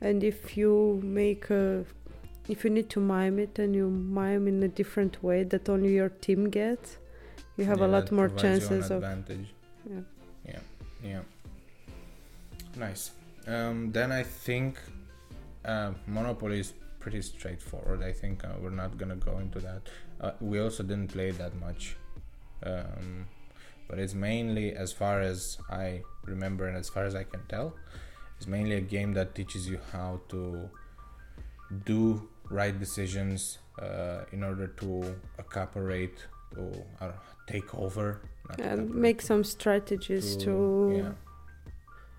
And 0.00 0.22
if 0.22 0.56
you 0.56 1.00
make 1.02 1.50
a 1.50 1.84
if 2.48 2.64
you 2.64 2.70
need 2.70 2.88
to 2.90 3.00
mime 3.00 3.38
it 3.38 3.58
and 3.58 3.74
you 3.74 3.88
mime 3.88 4.48
in 4.48 4.62
a 4.62 4.68
different 4.68 5.22
way 5.22 5.42
that 5.44 5.68
only 5.68 5.94
your 5.94 6.08
team 6.08 6.48
gets 6.50 6.98
you 7.56 7.64
have 7.64 7.80
Yeah, 7.80 7.86
a 7.86 7.88
lot 7.88 8.10
more 8.12 8.28
provides 8.28 8.70
you 8.70 8.76
an 8.76 8.82
chances 8.82 8.90
of 8.90 9.02
advantage. 9.02 9.54
Yeah. 9.90 10.00
yeah 10.46 10.60
yeah. 11.02 11.20
Nice. 12.76 13.10
Um, 13.46 13.92
then 13.92 14.12
i 14.12 14.22
think 14.22 14.78
uh, 15.64 15.92
monopoly 16.06 16.60
is 16.60 16.72
pretty 17.00 17.22
straightforward. 17.22 18.02
I 18.02 18.12
think 18.12 18.44
uh, 18.44 18.48
we're 18.60 18.70
not 18.70 18.98
gonna 18.98 19.16
go 19.16 19.38
into 19.38 19.60
that. 19.60 19.82
Uh, 20.20 20.32
we 20.40 20.60
also 20.60 20.82
didn't 20.82 21.08
play 21.08 21.30
that 21.30 21.54
much. 21.60 21.96
Um, 22.64 23.26
but 23.88 23.98
it's 23.98 24.14
mainly 24.14 24.74
as 24.74 24.92
far 24.92 25.20
as 25.20 25.58
i 25.70 26.02
remember 26.24 26.66
and 26.68 26.76
as 26.76 26.88
far 26.88 27.04
as 27.04 27.14
i 27.14 27.24
can 27.24 27.40
tell 27.48 27.74
it's 28.36 28.46
mainly 28.46 28.76
a 28.76 28.80
game 28.80 29.14
that 29.14 29.34
teaches 29.34 29.68
you 29.68 29.80
how 29.92 30.20
to 30.28 30.68
do 31.84 32.28
right 32.50 32.78
decisions 32.78 33.58
uh, 33.80 34.24
in 34.32 34.42
order 34.42 34.66
to 34.66 35.14
accaparate 35.38 36.16
to 36.54 36.84
uh, 37.00 37.12
take 37.46 37.74
over 37.74 38.20
and 38.58 38.94
make 38.94 39.20
some 39.20 39.44
strategies 39.44 40.36
to 40.36 40.94
yeah. 40.96 41.12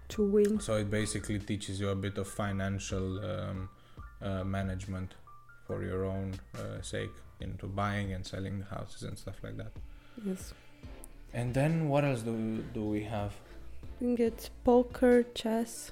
to 0.09 0.23
win. 0.23 0.59
So 0.59 0.77
it 0.77 0.89
basically 0.89 1.39
teaches 1.39 1.79
you 1.79 1.89
a 1.89 1.95
bit 1.95 2.17
of 2.17 2.27
financial 2.27 3.25
um, 3.25 3.69
uh, 4.21 4.43
management 4.43 5.15
for 5.65 5.83
your 5.83 6.05
own 6.05 6.33
uh, 6.55 6.81
sake 6.81 7.15
into 7.39 7.67
buying 7.67 8.13
and 8.13 8.25
selling 8.25 8.65
houses 8.69 9.03
and 9.03 9.17
stuff 9.17 9.35
like 9.43 9.57
that. 9.57 9.71
Yes. 10.25 10.53
And 11.33 11.53
then 11.53 11.89
what 11.89 12.03
else 12.05 12.21
do 12.21 12.63
do 12.73 12.83
we 12.83 13.03
have? 13.03 13.33
Think 13.99 14.19
it's 14.19 14.49
poker, 14.63 15.23
chess, 15.33 15.91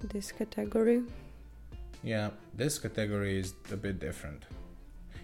this 0.00 0.32
category. 0.32 1.02
Yeah, 2.02 2.30
this 2.54 2.78
category 2.78 3.38
is 3.38 3.54
a 3.72 3.76
bit 3.76 3.98
different. 3.98 4.44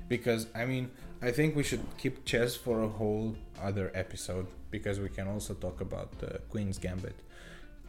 Because 0.09 0.47
I 0.55 0.65
mean, 0.67 0.91
I 1.23 1.31
think 1.31 1.57
we 1.57 1.63
should 1.63 1.85
keep 1.99 2.25
chess 2.25 2.55
for 2.57 2.83
a 2.83 2.89
whole 2.89 3.37
other 3.63 3.91
episode 3.95 4.47
because 4.71 5.01
we 5.01 5.09
can 5.09 5.29
also 5.29 5.55
talk 5.55 5.81
about 5.81 6.13
uh, 6.23 6.39
Queen's 6.51 6.79
Gambit, 6.79 7.15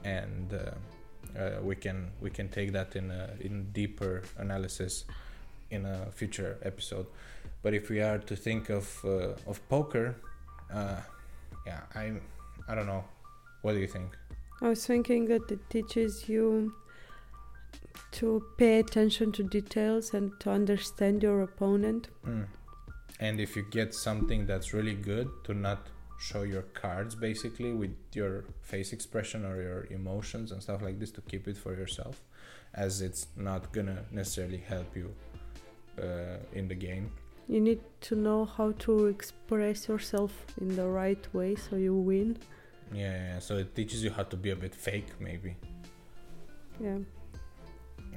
and 0.03 0.53
uh, 0.53 1.39
uh, 1.39 1.61
we 1.61 1.75
can 1.75 2.11
we 2.21 2.29
can 2.29 2.47
take 2.47 2.71
that 2.71 2.95
in 2.95 3.11
a 3.11 3.29
in 3.41 3.71
deeper 3.73 4.23
analysis 4.37 5.05
in 5.71 5.85
a 5.85 6.11
future 6.11 6.57
episode. 6.63 7.07
But 7.61 7.73
if 7.73 7.89
we 7.89 7.99
are 8.01 8.19
to 8.19 8.35
think 8.35 8.69
of 8.69 9.03
uh, 9.03 9.49
of 9.49 9.59
poker, 9.67 10.15
uh, 10.71 11.01
yeah, 11.67 11.81
I 11.93 12.13
I 12.69 12.75
don't 12.75 12.87
know. 12.87 13.03
What 13.63 13.73
do 13.73 13.79
you 13.79 13.87
think? 13.87 14.15
I 14.61 14.69
was 14.69 14.85
thinking 14.85 15.25
that 15.25 15.51
it 15.51 15.59
teaches 15.69 16.29
you 16.29 16.73
to 18.13 18.43
pay 18.57 18.79
attention 18.79 19.31
to 19.33 19.43
details 19.43 20.13
and 20.13 20.31
to 20.39 20.51
understand 20.51 21.23
your 21.23 21.41
opponent. 21.41 22.09
Mm. 22.25 22.47
And 23.19 23.39
if 23.39 23.55
you 23.55 23.63
get 23.69 23.93
something 23.93 24.45
that's 24.45 24.73
really 24.73 24.95
good, 24.95 25.29
to 25.45 25.53
not 25.53 25.87
show 26.19 26.43
your 26.43 26.63
cards 26.73 27.15
basically 27.15 27.73
with 27.73 27.95
your 28.13 28.45
face 28.61 28.93
expression 28.93 29.45
or 29.45 29.61
your 29.61 29.85
emotions 29.91 30.51
and 30.51 30.61
stuff 30.61 30.81
like 30.81 30.99
this, 30.99 31.11
to 31.11 31.21
keep 31.21 31.47
it 31.47 31.57
for 31.57 31.73
yourself, 31.73 32.21
as 32.73 33.01
it's 33.01 33.27
not 33.35 33.71
gonna 33.71 34.03
necessarily 34.11 34.57
help 34.57 34.95
you 34.95 35.13
uh, 36.01 36.37
in 36.53 36.67
the 36.67 36.75
game. 36.75 37.11
You 37.47 37.61
need 37.61 37.81
to 38.01 38.15
know 38.15 38.45
how 38.45 38.71
to 38.79 39.05
express 39.05 39.87
yourself 39.87 40.31
in 40.59 40.75
the 40.75 40.87
right 40.87 41.23
way 41.33 41.55
so 41.55 41.75
you 41.75 41.95
win. 41.95 42.37
Yeah, 42.93 43.11
yeah, 43.11 43.39
so 43.39 43.57
it 43.57 43.75
teaches 43.75 44.03
you 44.03 44.09
how 44.09 44.23
to 44.23 44.35
be 44.35 44.51
a 44.51 44.55
bit 44.55 44.73
fake, 44.73 45.09
maybe. 45.19 45.55
Yeah, 46.79 46.97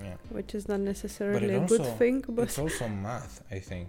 Yeah. 0.03 0.17
which 0.31 0.55
is 0.55 0.69
not 0.69 0.81
necessarily 0.81 1.55
a 1.55 1.61
also- 1.61 1.79
good 1.79 1.99
thing, 1.99 2.25
but 2.29 2.45
It's 2.45 2.59
also 2.59 2.89
math, 2.89 3.43
I 3.51 3.59
think, 3.59 3.89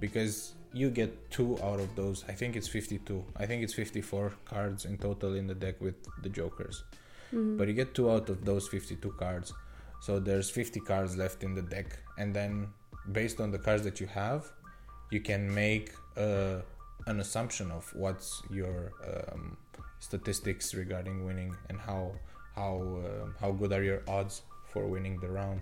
because 0.00 0.54
you 0.72 0.90
get 0.90 1.30
two 1.30 1.58
out 1.62 1.80
of 1.80 1.94
those. 1.94 2.24
I 2.28 2.32
think 2.32 2.56
it's 2.56 2.68
52. 2.68 3.24
I 3.36 3.44
think 3.46 3.62
it's 3.62 3.74
54 3.74 4.32
cards 4.44 4.84
in 4.84 4.96
total 4.98 5.34
in 5.34 5.46
the 5.46 5.54
deck 5.54 5.80
with 5.80 5.96
the 6.22 6.28
jokers. 6.30 6.84
Mhm. 7.32 7.58
But 7.58 7.68
you 7.68 7.74
get 7.74 7.94
two 7.94 8.10
out 8.10 8.28
of 8.30 8.44
those 8.44 8.68
52 8.68 9.12
cards. 9.12 9.52
So 10.00 10.18
there's 10.18 10.48
50 10.50 10.80
cards 10.80 11.16
left 11.16 11.44
in 11.44 11.54
the 11.54 11.62
deck. 11.62 11.98
And 12.18 12.34
then, 12.34 12.68
based 13.12 13.40
on 13.40 13.50
the 13.50 13.58
cards 13.58 13.82
that 13.84 14.00
you 14.00 14.06
have, 14.06 14.50
you 15.10 15.20
can 15.20 15.52
make 15.54 15.92
uh, 16.16 16.60
an 17.06 17.20
assumption 17.20 17.70
of 17.70 17.84
what's 17.94 18.42
your 18.50 18.92
um, 19.10 19.56
statistics 19.98 20.74
regarding 20.74 21.24
winning 21.24 21.54
and 21.68 21.78
how 21.78 22.12
how 22.54 22.74
uh, 23.06 23.28
how 23.40 23.50
good 23.52 23.72
are 23.72 23.82
your 23.82 24.02
odds 24.06 24.42
for 24.72 24.86
winning 24.86 25.20
the 25.20 25.28
round. 25.28 25.60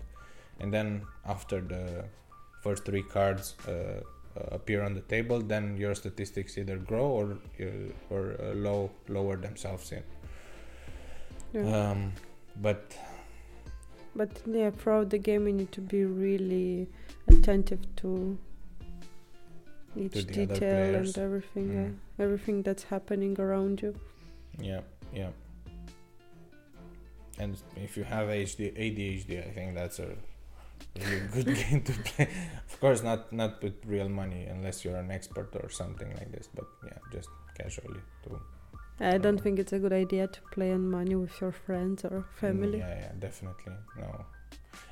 And 0.60 0.72
then 0.72 1.02
after 1.24 1.60
the 1.60 2.04
first 2.62 2.84
three 2.84 3.02
cards 3.02 3.54
uh, 3.66 3.70
uh, 3.72 4.00
appear 4.52 4.82
on 4.82 4.94
the 4.94 5.00
table, 5.00 5.40
then 5.40 5.76
your 5.76 5.94
statistics 5.94 6.56
either 6.58 6.76
grow 6.76 7.06
or 7.06 7.38
uh, 7.60 8.14
or 8.14 8.36
uh, 8.40 8.54
low 8.54 8.90
lower 9.08 9.36
themselves 9.36 9.92
in. 9.92 10.02
yeah. 11.54 11.90
Um, 11.90 12.12
but 12.62 12.96
but 14.14 14.30
yeah, 14.46 14.70
throughout 14.70 15.10
the 15.10 15.18
game 15.18 15.46
you 15.46 15.52
need 15.54 15.72
to 15.72 15.80
be 15.80 16.04
really 16.04 16.88
attentive 17.28 17.80
to 17.96 18.36
each 19.96 20.12
To 20.12 20.22
detail 20.22 20.94
and 20.96 21.18
everything, 21.18 21.68
Mm. 21.68 21.94
everything 22.18 22.62
that's 22.62 22.84
happening 22.84 23.36
around 23.40 23.82
you. 23.82 23.94
yeah, 24.60 24.80
yeah. 25.14 25.30
And 27.40 27.50
if 27.76 27.96
you 27.96 28.04
have 28.04 28.28
HD, 28.28 28.62
ADHD, 28.84 29.32
I 29.48 29.50
think 29.56 29.74
that's 29.80 29.98
a 29.98 30.10
really 30.98 31.20
good 31.34 31.46
game 31.62 31.82
to 31.88 31.92
play. 32.08 32.28
Of 32.68 32.74
course, 32.80 33.02
not 33.02 33.32
not 33.32 33.62
with 33.62 33.76
real 33.94 34.08
money 34.08 34.42
unless 34.54 34.84
you're 34.84 34.96
an 35.04 35.10
expert 35.18 35.50
or 35.62 35.68
something 35.70 36.10
like 36.18 36.30
this. 36.36 36.48
But 36.58 36.66
yeah, 36.88 36.98
just 37.16 37.30
casually 37.58 38.02
to 38.24 38.30
I 39.00 39.18
don't 39.18 39.40
Uh, 39.40 39.42
think 39.42 39.58
it's 39.58 39.72
a 39.72 39.78
good 39.78 39.92
idea 39.92 40.28
to 40.28 40.40
play 40.52 40.72
on 40.72 40.90
money 40.90 41.14
with 41.16 41.40
your 41.40 41.52
friends 41.52 42.04
or 42.04 42.24
family. 42.40 42.78
Mm, 42.78 42.86
Yeah, 42.86 42.94
yeah, 43.04 43.12
definitely. 43.18 43.72
No. 43.96 44.26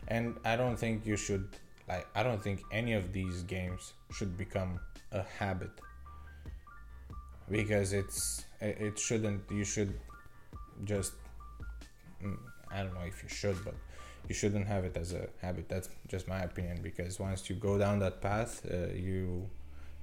And 0.08 0.36
I 0.44 0.56
don't 0.56 0.76
think 0.78 1.06
you 1.06 1.16
should 1.16 1.46
like 1.88 2.06
I 2.14 2.22
don't 2.22 2.42
think 2.42 2.58
any 2.72 2.94
of 2.94 3.12
these 3.12 3.42
games 3.44 3.94
should 4.12 4.36
become 4.36 4.80
a 5.12 5.22
habit. 5.38 5.72
Because 7.50 7.92
it's 7.92 8.44
it 8.60 8.98
shouldn't 8.98 9.42
you 9.50 9.64
should 9.64 9.92
just 10.84 11.12
I 12.70 12.82
don't 12.82 12.94
know 12.94 13.06
if 13.06 13.22
you 13.22 13.28
should 13.28 13.58
but 13.64 13.74
you 14.28 14.34
shouldn't 14.34 14.66
have 14.66 14.84
it 14.84 14.96
as 14.96 15.12
a 15.12 15.28
habit. 15.40 15.68
That's 15.68 15.88
just 16.06 16.28
my 16.28 16.40
opinion 16.40 16.80
because 16.82 17.18
once 17.18 17.48
you 17.48 17.56
go 17.56 17.78
down 17.78 17.98
that 18.00 18.20
path, 18.20 18.66
uh, 18.70 18.92
you 18.94 19.48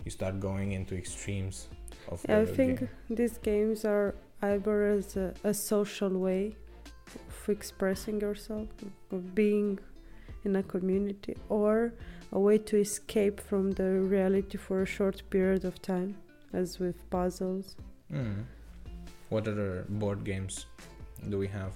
you 0.04 0.12
start 0.12 0.40
going 0.40 0.72
into 0.72 0.96
extremes 0.96 1.68
of 2.10 2.26
Yeah, 2.28 2.40
I 2.40 2.46
think 2.46 2.80
game. 2.80 2.90
these 3.10 3.38
games 3.38 3.86
are 3.86 4.16
either 4.42 4.86
as 4.98 5.18
a, 5.18 5.34
a 5.44 5.54
social 5.54 6.10
way 6.10 6.56
of 7.16 7.50
expressing 7.50 8.20
yourself, 8.22 8.68
of 9.12 9.34
being 9.34 9.80
in 10.44 10.56
a 10.56 10.64
community, 10.64 11.36
or 11.50 11.94
a 12.32 12.40
way 12.40 12.58
to 12.58 12.78
escape 12.78 13.40
from 13.40 13.72
the 13.72 13.90
reality 14.16 14.58
for 14.58 14.82
a 14.82 14.86
short 14.86 15.24
period 15.30 15.66
of 15.66 15.82
time, 15.82 16.16
as 16.54 16.80
with 16.80 16.98
puzzles. 17.10 17.76
Mm. 18.12 18.44
What 19.30 19.48
other 19.48 19.86
board 19.90 20.24
games 20.24 20.68
do 21.30 21.38
we 21.40 21.48
have? 21.48 21.74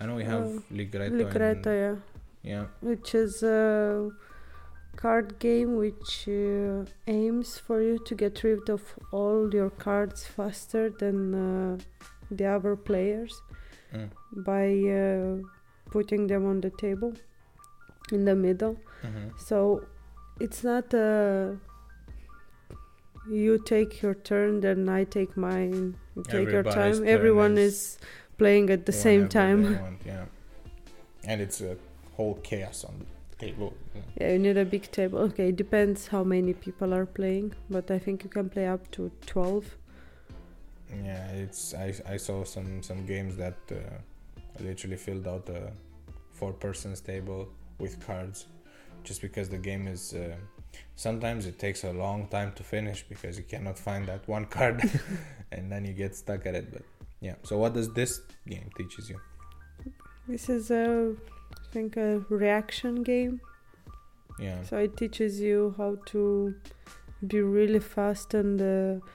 I 0.00 0.06
know 0.06 0.14
we 0.14 0.24
have 0.24 0.44
Uh, 0.44 0.60
Ligretto. 0.72 1.18
Ligretto, 1.22 1.66
and, 1.66 2.02
yeah, 2.42 2.52
yeah. 2.52 2.66
which 2.80 3.14
is 3.14 3.42
a 3.42 4.10
card 4.96 5.38
game 5.38 5.76
which 5.76 6.28
uh, 6.28 6.84
aims 7.06 7.58
for 7.58 7.82
you 7.82 7.98
to 7.98 8.14
get 8.14 8.42
rid 8.42 8.68
of 8.70 8.82
all 9.12 9.54
your 9.54 9.70
cards 9.70 10.26
faster 10.26 10.90
than 10.90 11.34
uh, 11.34 11.78
the 12.30 12.46
other 12.46 12.76
players. 12.76 13.42
Mm. 13.94 14.10
by 14.44 14.66
uh, 14.92 15.48
putting 15.90 16.26
them 16.26 16.44
on 16.44 16.60
the 16.60 16.70
table 16.70 17.14
in 18.12 18.24
the 18.24 18.34
middle. 18.34 18.76
hmm 19.02 19.28
So 19.38 19.86
it's 20.40 20.64
not 20.64 20.92
a 20.92 21.56
you 23.28 23.58
take 23.58 24.02
your 24.02 24.14
turn, 24.14 24.60
then 24.60 24.88
I 24.88 25.04
take 25.04 25.36
mine. 25.36 25.96
You 26.14 26.22
take 26.22 26.50
your 26.50 26.62
time. 26.62 27.06
Everyone 27.06 27.58
is 27.58 27.74
is 27.74 27.98
playing 28.38 28.70
at 28.70 28.86
the 28.86 28.92
same 28.92 29.22
Whenever 29.22 29.32
time. 29.32 29.82
want, 29.82 30.00
yeah. 30.04 30.24
And 31.24 31.40
it's 31.40 31.60
a 31.60 31.76
whole 32.16 32.34
chaos 32.42 32.84
on 32.84 32.94
the 33.30 33.46
table. 33.46 33.74
yeah. 33.94 34.02
Yeah, 34.20 34.32
you 34.32 34.38
need 34.38 34.56
a 34.56 34.64
big 34.64 34.90
table. 34.90 35.18
Okay, 35.20 35.48
it 35.48 35.56
depends 35.56 36.08
how 36.08 36.24
many 36.24 36.52
people 36.54 36.94
are 36.94 37.06
playing, 37.06 37.54
but 37.70 37.90
I 37.90 37.98
think 37.98 38.24
you 38.24 38.30
can 38.30 38.48
play 38.48 38.66
up 38.66 38.90
to 38.92 39.10
12. 39.26 39.76
Yeah, 41.04 41.26
it's 41.32 41.74
I, 41.74 41.94
I 42.08 42.16
saw 42.16 42.44
some 42.44 42.82
some 42.82 43.06
games 43.06 43.36
that 43.36 43.56
uh, 43.72 43.76
literally 44.62 44.96
filled 44.96 45.26
out 45.26 45.48
a 45.48 45.72
four 46.32 46.52
persons 46.52 47.00
table 47.00 47.48
with 47.78 48.04
cards 48.06 48.46
just 49.02 49.20
because 49.20 49.48
the 49.48 49.58
game 49.58 49.88
is 49.88 50.14
uh, 50.14 50.36
sometimes 50.94 51.46
it 51.46 51.58
takes 51.58 51.84
a 51.84 51.92
long 51.92 52.28
time 52.28 52.52
to 52.52 52.62
finish 52.62 53.04
because 53.08 53.36
you 53.36 53.44
cannot 53.44 53.78
find 53.78 54.06
that 54.06 54.26
one 54.28 54.44
card 54.56 54.82
and 55.52 55.70
then 55.72 55.84
you 55.84 55.92
get 55.92 56.14
stuck 56.14 56.46
at 56.46 56.54
it 56.54 56.72
but 56.72 56.82
yeah 57.20 57.34
so 57.42 57.56
what 57.58 57.72
does 57.74 57.92
this 57.94 58.20
game 58.48 58.70
teaches 58.76 59.08
you 59.10 59.18
This 60.28 60.48
is 60.48 60.70
a, 60.70 61.14
I 61.54 61.72
think, 61.72 61.96
a 61.96 62.18
reaction 62.28 63.02
game. 63.02 63.40
yeah 64.38 64.62
So 64.68 64.78
it 64.86 64.96
teaches 64.96 65.40
you 65.40 65.74
how 65.78 65.96
to 66.12 66.54
be 67.26 67.40
really 67.40 67.80
fast 67.80 68.34
and 68.34 68.60
uh, 68.60 69.06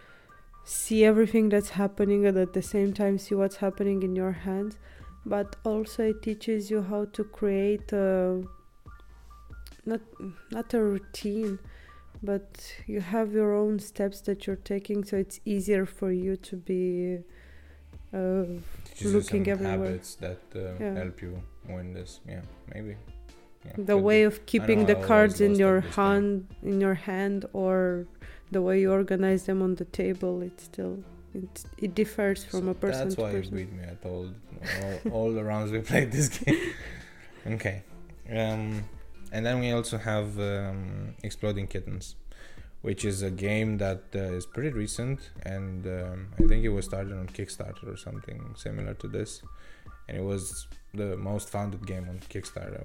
see 0.63 1.03
everything 1.03 1.49
that's 1.49 1.71
happening 1.71 2.25
and 2.25 2.37
at 2.37 2.53
the 2.53 2.61
same 2.61 2.93
time 2.93 3.17
see 3.17 3.35
what's 3.35 3.57
happening 3.57 4.03
in 4.03 4.15
your 4.15 4.31
hands. 4.31 4.77
But 5.25 5.55
also 5.63 6.03
it 6.13 6.21
teaches 6.21 6.71
you 6.71 6.81
how 6.81 7.05
to 7.17 7.23
create 7.23 7.91
a 7.93 8.41
not 9.85 10.01
not 10.51 10.73
a 10.73 10.81
routine, 10.81 11.59
but 12.23 12.73
you 12.87 13.01
have 13.01 13.33
your 13.33 13.53
own 13.53 13.79
steps 13.79 14.21
that 14.21 14.47
you're 14.47 14.63
taking, 14.73 15.03
so 15.03 15.17
it's 15.17 15.39
easier 15.45 15.85
for 15.85 16.11
you 16.11 16.35
to 16.49 16.55
be. 16.55 17.19
Uh, 18.13 18.43
teaches 18.85 19.13
looking 19.13 19.43
some 19.45 19.51
everywhere. 19.53 19.77
habits 19.91 20.15
that 20.15 20.41
uh, 20.55 20.59
Yeah. 20.79 20.95
help 21.01 21.21
you 21.21 21.41
win 21.69 21.93
this 21.93 22.19
yeah 22.27 22.41
maybe 22.73 22.95
Yeah, 23.65 23.77
the 23.91 23.97
way 23.97 24.19
be. 24.21 24.25
of 24.29 24.45
keeping 24.51 24.85
the 24.85 24.95
cards 24.95 25.39
in 25.47 25.53
your 25.63 25.77
at 25.77 25.83
this 25.83 25.95
game. 25.95 26.03
hand 26.05 26.47
in 26.71 26.81
your 26.81 26.95
hand 27.09 27.45
or 27.53 28.05
the 28.55 28.61
way 28.61 28.75
you 28.81 28.91
organize 28.91 29.41
them 29.45 29.61
on 29.61 29.75
the 29.75 29.85
table 29.85 30.41
it's 30.47 30.63
still 30.71 30.95
it, 31.33 31.63
it 31.85 31.91
differs 31.95 32.43
from 32.43 32.63
So 32.65 32.71
a 32.71 32.73
person 32.73 33.03
That's 33.07 33.15
to 33.15 33.21
why 33.21 33.29
you 33.31 33.37
person 33.37 33.55
beat 33.57 33.71
me 33.79 33.83
at 33.95 34.01
all 34.05 34.25
all, 34.81 34.95
all 35.15 35.29
the 35.39 35.43
rounds 35.51 35.71
we 35.71 35.79
played 35.91 36.11
this 36.11 36.27
game. 36.37 36.59
okay, 37.55 37.77
um, 38.29 38.83
and 39.31 39.41
then 39.45 39.59
we 39.63 39.71
also 39.71 39.97
have 39.97 40.37
um, 40.39 41.15
Exploding 41.23 41.67
Kittens, 41.67 42.15
which 42.81 43.05
is 43.05 43.21
a 43.21 43.29
game 43.29 43.77
that 43.77 44.03
uh, 44.15 44.19
is 44.19 44.45
pretty 44.45 44.71
recent, 44.71 45.29
and 45.43 45.85
um, 45.85 46.27
I 46.39 46.47
think 46.47 46.65
it 46.65 46.69
was 46.69 46.85
started 46.85 47.13
on 47.13 47.27
Kickstarter 47.27 47.93
or 47.93 47.97
something 47.97 48.55
similar 48.55 48.93
to 48.95 49.07
this, 49.07 49.41
and 50.07 50.17
it 50.17 50.23
was 50.23 50.67
the 50.93 51.15
most 51.15 51.49
founded 51.49 51.85
game 51.85 52.07
on 52.09 52.19
Kickstarter. 52.19 52.81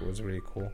It 0.00 0.06
was 0.06 0.20
really 0.20 0.42
cool. 0.44 0.72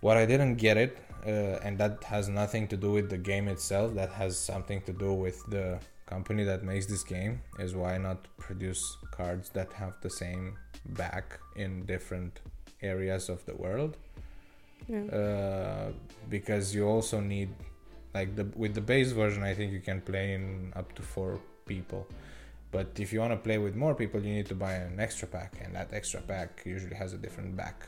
What 0.00 0.16
I 0.16 0.26
didn't 0.26 0.56
get 0.56 0.76
it, 0.76 0.98
uh, 1.24 1.62
and 1.64 1.78
that 1.78 2.02
has 2.04 2.28
nothing 2.28 2.66
to 2.68 2.76
do 2.76 2.90
with 2.90 3.08
the 3.08 3.18
game 3.18 3.46
itself. 3.46 3.94
That 3.94 4.10
has 4.10 4.36
something 4.36 4.82
to 4.82 4.92
do 4.92 5.12
with 5.12 5.46
the 5.48 5.78
company 6.06 6.42
that 6.42 6.64
makes 6.64 6.86
this 6.86 7.04
game. 7.04 7.40
Is 7.60 7.76
why 7.76 7.98
not 7.98 8.26
produce 8.38 8.82
cards 9.12 9.50
that 9.50 9.72
have 9.74 9.94
the 10.02 10.10
same 10.10 10.58
back 10.84 11.38
in 11.54 11.86
different 11.86 12.40
areas 12.82 13.28
of 13.28 13.46
the 13.46 13.54
world? 13.54 13.96
Yeah. 14.88 15.04
Uh, 15.04 15.92
because 16.28 16.74
you 16.74 16.86
also 16.86 17.20
need 17.20 17.50
like 18.14 18.36
the 18.36 18.44
with 18.56 18.74
the 18.74 18.80
base 18.80 19.12
version 19.12 19.42
i 19.42 19.54
think 19.54 19.72
you 19.72 19.80
can 19.80 20.00
play 20.00 20.34
in 20.34 20.72
up 20.76 20.92
to 20.94 21.02
four 21.02 21.40
people. 21.66 22.06
But 22.70 22.98
if 22.98 23.12
you 23.12 23.20
want 23.20 23.32
to 23.32 23.36
play 23.36 23.58
with 23.58 23.74
more 23.76 23.94
people 23.94 24.18
you 24.20 24.32
need 24.32 24.46
to 24.46 24.54
buy 24.54 24.72
an 24.72 24.98
extra 24.98 25.28
pack 25.28 25.52
and 25.62 25.74
that 25.74 25.88
extra 25.92 26.20
pack 26.20 26.62
usually 26.64 26.96
has 26.96 27.12
a 27.12 27.18
different 27.18 27.56
back 27.56 27.86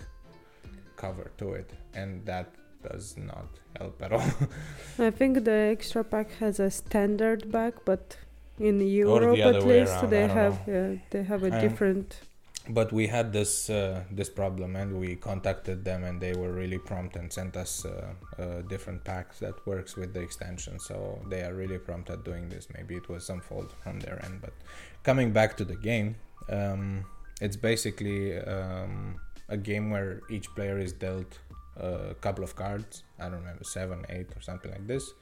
cover 0.97 1.31
to 1.39 1.55
it 1.55 1.71
and 1.95 2.25
that 2.27 2.49
does 2.83 3.17
not 3.17 3.49
help 3.79 4.01
at 4.03 4.13
all. 4.13 4.31
I 4.99 5.11
think 5.11 5.45
the 5.45 5.59
extra 5.77 6.05
pack 6.05 6.29
has 6.43 6.61
a 6.61 6.71
standard 6.71 7.51
back 7.51 7.75
but 7.85 8.17
in 8.59 8.81
europe 8.81 9.39
at 9.39 9.67
least 9.67 10.11
they 10.11 10.29
have 10.29 10.61
yeah, 10.67 10.95
they 11.11 11.23
have 11.25 11.43
a 11.43 11.53
Um, 11.55 11.61
different 11.61 12.21
but 12.69 12.93
we 12.93 13.07
had 13.07 13.33
this 13.33 13.69
uh, 13.69 14.05
this 14.11 14.31
problem 14.31 14.75
and 14.77 14.99
we 14.99 15.17
contacted 15.17 15.85
them 15.85 16.05
and 16.05 16.21
they 16.21 16.33
were 16.33 16.53
really 16.53 16.79
prompt 16.79 17.17
and 17.17 17.31
sent 17.33 17.57
us 17.57 17.85
uh, 17.85 18.15
uh, 18.39 18.63
different 18.63 19.05
packs 19.05 19.39
that 19.41 19.55
works 19.67 19.97
with 19.97 20.15
the 20.15 20.21
extension. 20.21 20.79
So 20.79 21.21
they 21.29 21.43
are 21.43 21.53
really 21.53 21.79
prompt 21.79 22.09
at 22.11 22.25
doing 22.25 22.49
this. 22.49 22.69
Maybe 22.75 22.97
it 22.97 23.09
was 23.09 23.27
some 23.27 23.41
fault 23.41 23.73
from 23.83 24.01
their 24.01 24.25
end 24.25 24.41
but 24.41 24.55
coming 25.03 25.31
back 25.33 25.57
to 25.59 25.65
the 25.65 25.77
game 25.77 26.17
um, 26.49 27.05
it's 27.41 27.57
basically 27.57 28.39
um, 28.39 29.21
a 29.49 29.57
game 29.57 29.91
where 29.91 30.23
each 30.31 30.49
player 30.55 30.79
is 30.79 30.93
dealt 30.93 31.39
a 31.77 32.15
couple 32.21 32.45
of 32.45 32.57
cards. 32.57 33.03
I 33.19 33.25
don't 33.25 33.41
remember 33.41 33.65
seven 33.65 34.07
eight 34.09 34.29
or 34.35 34.41
something 34.41 34.71
like 34.71 34.87
this. 34.87 35.13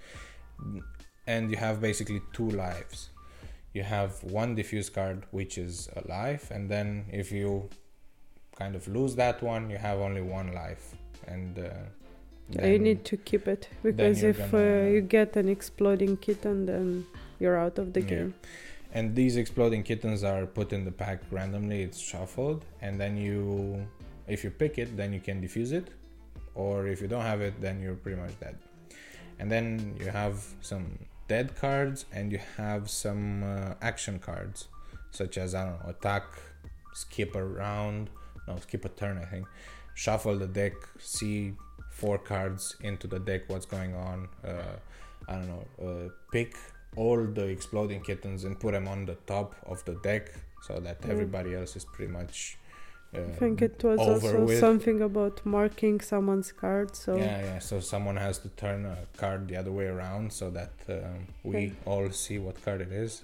And 1.27 1.51
you 1.51 1.57
have 1.57 1.81
basically 1.81 2.21
two 2.33 2.51
lives 2.51 3.09
you 3.75 3.83
have 3.83 4.23
one 4.25 4.57
defuse 4.57 4.93
card 4.93 5.25
which 5.31 5.57
is 5.59 5.89
a 5.97 6.07
life 6.09 6.51
and 6.51 6.71
then 6.71 7.05
if 7.11 7.33
you 7.33 7.69
kind 8.57 8.75
of 8.75 8.87
lose 8.87 9.15
that 9.17 9.43
one 9.43 9.71
you 9.71 9.79
have 9.79 9.99
only 9.99 10.21
one 10.21 10.53
life. 10.53 10.95
And 11.27 11.59
uh, 11.59 12.65
you 12.67 12.79
need 12.79 13.05
to 13.07 13.17
keep 13.17 13.47
it 13.49 13.69
because 13.83 14.23
if 14.23 14.39
gonna- 14.51 14.87
uh, 14.87 14.89
you 14.95 15.01
get 15.01 15.37
an 15.37 15.49
exploding 15.49 16.17
kitten 16.17 16.67
then 16.67 17.07
you're 17.41 17.57
out 17.57 17.79
of 17.79 17.93
the 17.95 18.01
Yeah. 18.03 18.09
game. 18.15 18.35
And 18.93 19.17
these 19.17 19.37
exploding 19.37 19.83
kittens 19.85 20.23
are 20.23 20.45
put 20.45 20.73
in 20.73 20.85
the 20.85 20.93
pack 20.93 21.21
randomly 21.31 21.83
it's 21.83 21.99
shuffled 21.99 22.65
and 22.83 23.01
then 23.01 23.17
you 23.17 23.87
if 24.29 24.45
you 24.45 24.51
pick 24.51 24.79
it 24.79 24.97
then 24.99 25.13
you 25.15 25.21
can 25.21 25.41
defuse 25.41 25.73
it 25.73 25.89
or 26.55 26.87
if 26.89 27.01
you 27.01 27.09
don't 27.09 27.25
have 27.33 27.41
it 27.41 27.55
then 27.61 27.81
you're 27.81 27.95
pretty 28.05 28.21
much 28.21 28.39
dead. 28.39 28.57
And 29.39 29.51
then 29.51 29.97
you 29.99 30.11
have 30.11 30.37
some 30.61 30.85
dead 31.29 31.55
cards 31.57 32.05
and 32.13 32.33
you 32.33 32.41
have 32.57 32.91
some 32.91 33.43
uh, 33.43 33.75
action 33.81 34.19
cards 34.19 34.69
such 35.11 35.39
as 35.39 35.55
i 35.55 35.65
don't 35.65 35.83
know 35.83 35.91
attack 35.91 36.25
skip 36.95 37.35
a 37.37 37.45
round 37.45 38.11
no 38.49 38.57
skip 38.59 38.85
a 38.85 38.89
turn 38.91 39.19
i 39.19 39.25
think 39.25 39.47
shuffle 39.95 40.39
the 40.39 40.47
deck 40.47 40.73
see 40.99 41.53
four 41.91 42.19
cards 42.19 42.77
into 42.83 43.07
the 43.07 43.19
deck 43.19 43.43
what's 43.49 43.67
going 43.67 43.95
on 43.95 44.29
uh, 44.45 44.77
i 45.29 45.33
don't 45.35 45.49
know 45.49 45.67
uh, 45.87 46.09
pick 46.33 46.57
all 46.97 47.25
the 47.25 47.47
exploding 47.47 48.01
kittens 48.03 48.45
and 48.45 48.59
put 48.61 48.73
them 48.73 48.87
on 48.89 49.07
the 49.07 49.15
top 49.27 49.55
of 49.67 49.83
the 49.85 49.95
deck 50.03 50.33
so 50.63 50.79
that 50.81 51.01
Mm. 51.03 51.11
everybody 51.11 51.55
else 51.55 51.75
is 51.77 51.85
pretty 51.85 52.13
much 52.13 52.59
uh, 53.15 53.19
i 53.21 53.23
think 53.41 53.61
it 53.63 53.83
was 53.85 53.99
also 53.99 54.45
with. 54.45 54.59
something 54.59 55.01
about 55.03 55.45
marking 55.45 56.01
someone's 56.01 56.51
card 56.53 56.95
so 56.97 57.17
yeah 57.17 57.41
yeah 57.49 57.59
so 57.59 57.81
someone 57.81 58.17
has 58.17 58.39
to 58.39 58.49
turn 58.51 58.85
a 58.87 58.97
card 59.17 59.49
the 59.49 59.57
other 59.57 59.73
way 59.73 59.87
around 59.87 60.33
so 60.33 60.51
that 60.51 60.73
um, 60.89 61.27
we 61.45 61.57
Okay. 61.57 61.73
all 61.85 62.11
see 62.11 62.39
what 62.39 62.57
card 62.65 62.81
it 62.81 62.93
is. 62.93 63.23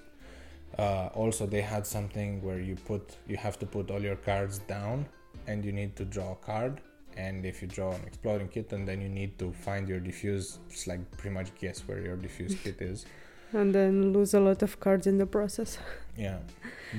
Uh, 0.77 1.07
also 1.21 1.45
they 1.47 1.61
had 1.61 1.85
something 1.85 2.41
where 2.45 2.59
you 2.59 2.75
put 2.91 3.03
you 3.27 3.37
have 3.37 3.57
to 3.59 3.65
put 3.65 3.89
all 3.91 4.01
your 4.09 4.15
cards 4.15 4.59
down 4.75 5.05
and 5.47 5.65
you 5.65 5.71
need 5.71 5.95
to 5.95 6.05
draw 6.05 6.31
a 6.33 6.35
card. 6.51 6.73
And 7.17 7.45
if 7.45 7.61
you 7.61 7.67
draw 7.67 7.91
an 7.91 8.01
exploding 8.05 8.49
kitten 8.49 8.85
then 8.85 9.01
you 9.01 9.09
need 9.09 9.31
to 9.39 9.51
find 9.65 9.89
your 9.89 9.99
defuse 9.99 10.59
it's 10.69 10.85
like 10.91 11.01
pretty 11.17 11.33
much 11.39 11.49
guess 11.61 11.77
where 11.87 11.99
your 12.07 12.17
defuse 12.17 12.55
kit 12.63 12.79
is. 12.81 13.05
And 13.51 13.73
then 13.73 14.13
lose 14.13 14.35
a 14.35 14.39
lot 14.39 14.61
of 14.61 14.79
cards 14.79 15.07
in 15.07 15.17
the 15.17 15.25
process. 15.25 15.79
Yeah. 16.15 16.37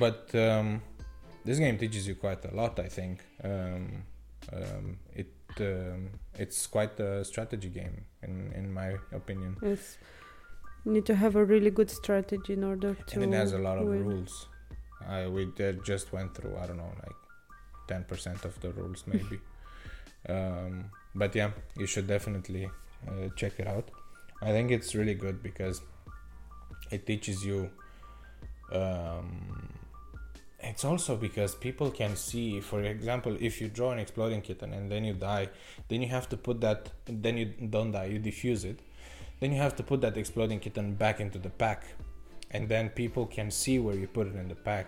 But 0.00 0.34
um, 0.34 0.82
this 1.44 1.58
game 1.58 1.78
teaches 1.78 2.06
you 2.06 2.14
quite 2.14 2.44
a 2.44 2.54
lot 2.54 2.78
i 2.78 2.88
think. 2.88 3.20
Um, 3.42 4.04
um, 4.52 4.98
it 5.14 5.32
um, 5.58 6.10
it's 6.34 6.66
quite 6.66 6.98
a 7.00 7.24
strategy 7.24 7.68
game 7.68 8.04
in 8.22 8.52
in 8.54 8.72
my 8.72 8.96
opinion. 9.12 9.56
Yes. 9.62 9.98
You 10.84 10.92
need 10.92 11.06
to 11.06 11.14
have 11.14 11.36
a 11.36 11.44
really 11.44 11.70
good 11.70 11.90
strategy 11.90 12.54
in 12.54 12.64
order 12.64 12.94
to 12.94 13.20
and 13.20 13.34
it 13.34 13.36
has 13.36 13.52
a 13.52 13.58
lot 13.58 13.78
of 13.78 13.86
win. 13.86 14.04
rules. 14.04 14.48
I 15.06 15.26
we 15.28 15.52
just 15.84 16.12
went 16.12 16.34
through 16.34 16.56
I 16.56 16.66
don't 16.66 16.78
know 16.78 16.92
like 17.02 17.20
ten 17.86 18.04
percent 18.04 18.44
of 18.44 18.60
the 18.60 18.70
rules 18.72 19.04
maybe. 19.06 19.40
Um, 20.28 20.90
but 21.14 21.34
yeah 21.34 21.52
you 21.78 21.86
should 21.86 22.06
definitely 22.06 22.68
uh, 23.08 23.28
check 23.36 23.54
it 23.58 23.66
out. 23.66 23.90
I 24.42 24.52
think 24.52 24.70
it's 24.70 24.94
really 24.94 25.14
good 25.14 25.42
because 25.42 25.80
it 26.90 27.06
teaches 27.06 27.42
you 27.42 27.70
um, 28.70 29.70
it's 30.62 30.84
also 30.84 31.16
because 31.16 31.54
people 31.54 31.90
can 31.90 32.16
see 32.16 32.60
for 32.60 32.82
example 32.82 33.36
if 33.40 33.60
you 33.60 33.68
draw 33.68 33.92
an 33.92 33.98
exploding 33.98 34.42
kitten 34.42 34.72
and 34.72 34.90
then 34.90 35.04
you 35.04 35.14
die 35.14 35.48
then 35.88 36.02
you 36.02 36.08
have 36.08 36.28
to 36.28 36.36
put 36.36 36.60
that 36.60 36.90
then 37.06 37.36
you 37.36 37.46
don't 37.46 37.92
die 37.92 38.06
you 38.06 38.20
defuse 38.20 38.64
it. 38.64 38.80
Then 39.40 39.52
you 39.52 39.58
have 39.58 39.74
to 39.76 39.82
put 39.82 40.02
that 40.02 40.18
exploding 40.18 40.60
kitten 40.60 40.94
back 40.94 41.18
into 41.18 41.38
the 41.38 41.48
pack. 41.48 41.84
And 42.50 42.68
then 42.68 42.90
people 42.90 43.26
can 43.26 43.50
see 43.50 43.78
where 43.78 43.96
you 43.96 44.06
put 44.06 44.26
it 44.26 44.36
in 44.36 44.48
the 44.48 44.54
pack. 44.54 44.86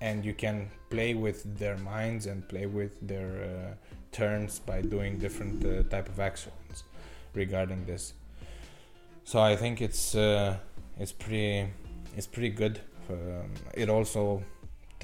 And 0.00 0.24
you 0.24 0.34
can 0.34 0.70
play 0.88 1.14
with 1.14 1.58
their 1.58 1.76
minds 1.78 2.26
and 2.26 2.48
play 2.48 2.66
with 2.66 2.96
their 3.06 3.42
uh, 3.42 3.74
turns 4.12 4.60
by 4.60 4.82
doing 4.82 5.18
different 5.18 5.64
uh, 5.64 5.82
type 5.88 6.08
of 6.08 6.20
actions 6.20 6.84
regarding 7.34 7.84
this. 7.86 8.14
So 9.24 9.40
i 9.40 9.54
think 9.54 9.80
it's 9.80 10.14
uh, 10.16 10.56
it's 10.98 11.12
pretty 11.12 11.68
it's 12.16 12.26
pretty 12.26 12.50
good 12.50 12.80
um, 13.08 13.50
it 13.74 13.88
also 13.88 14.42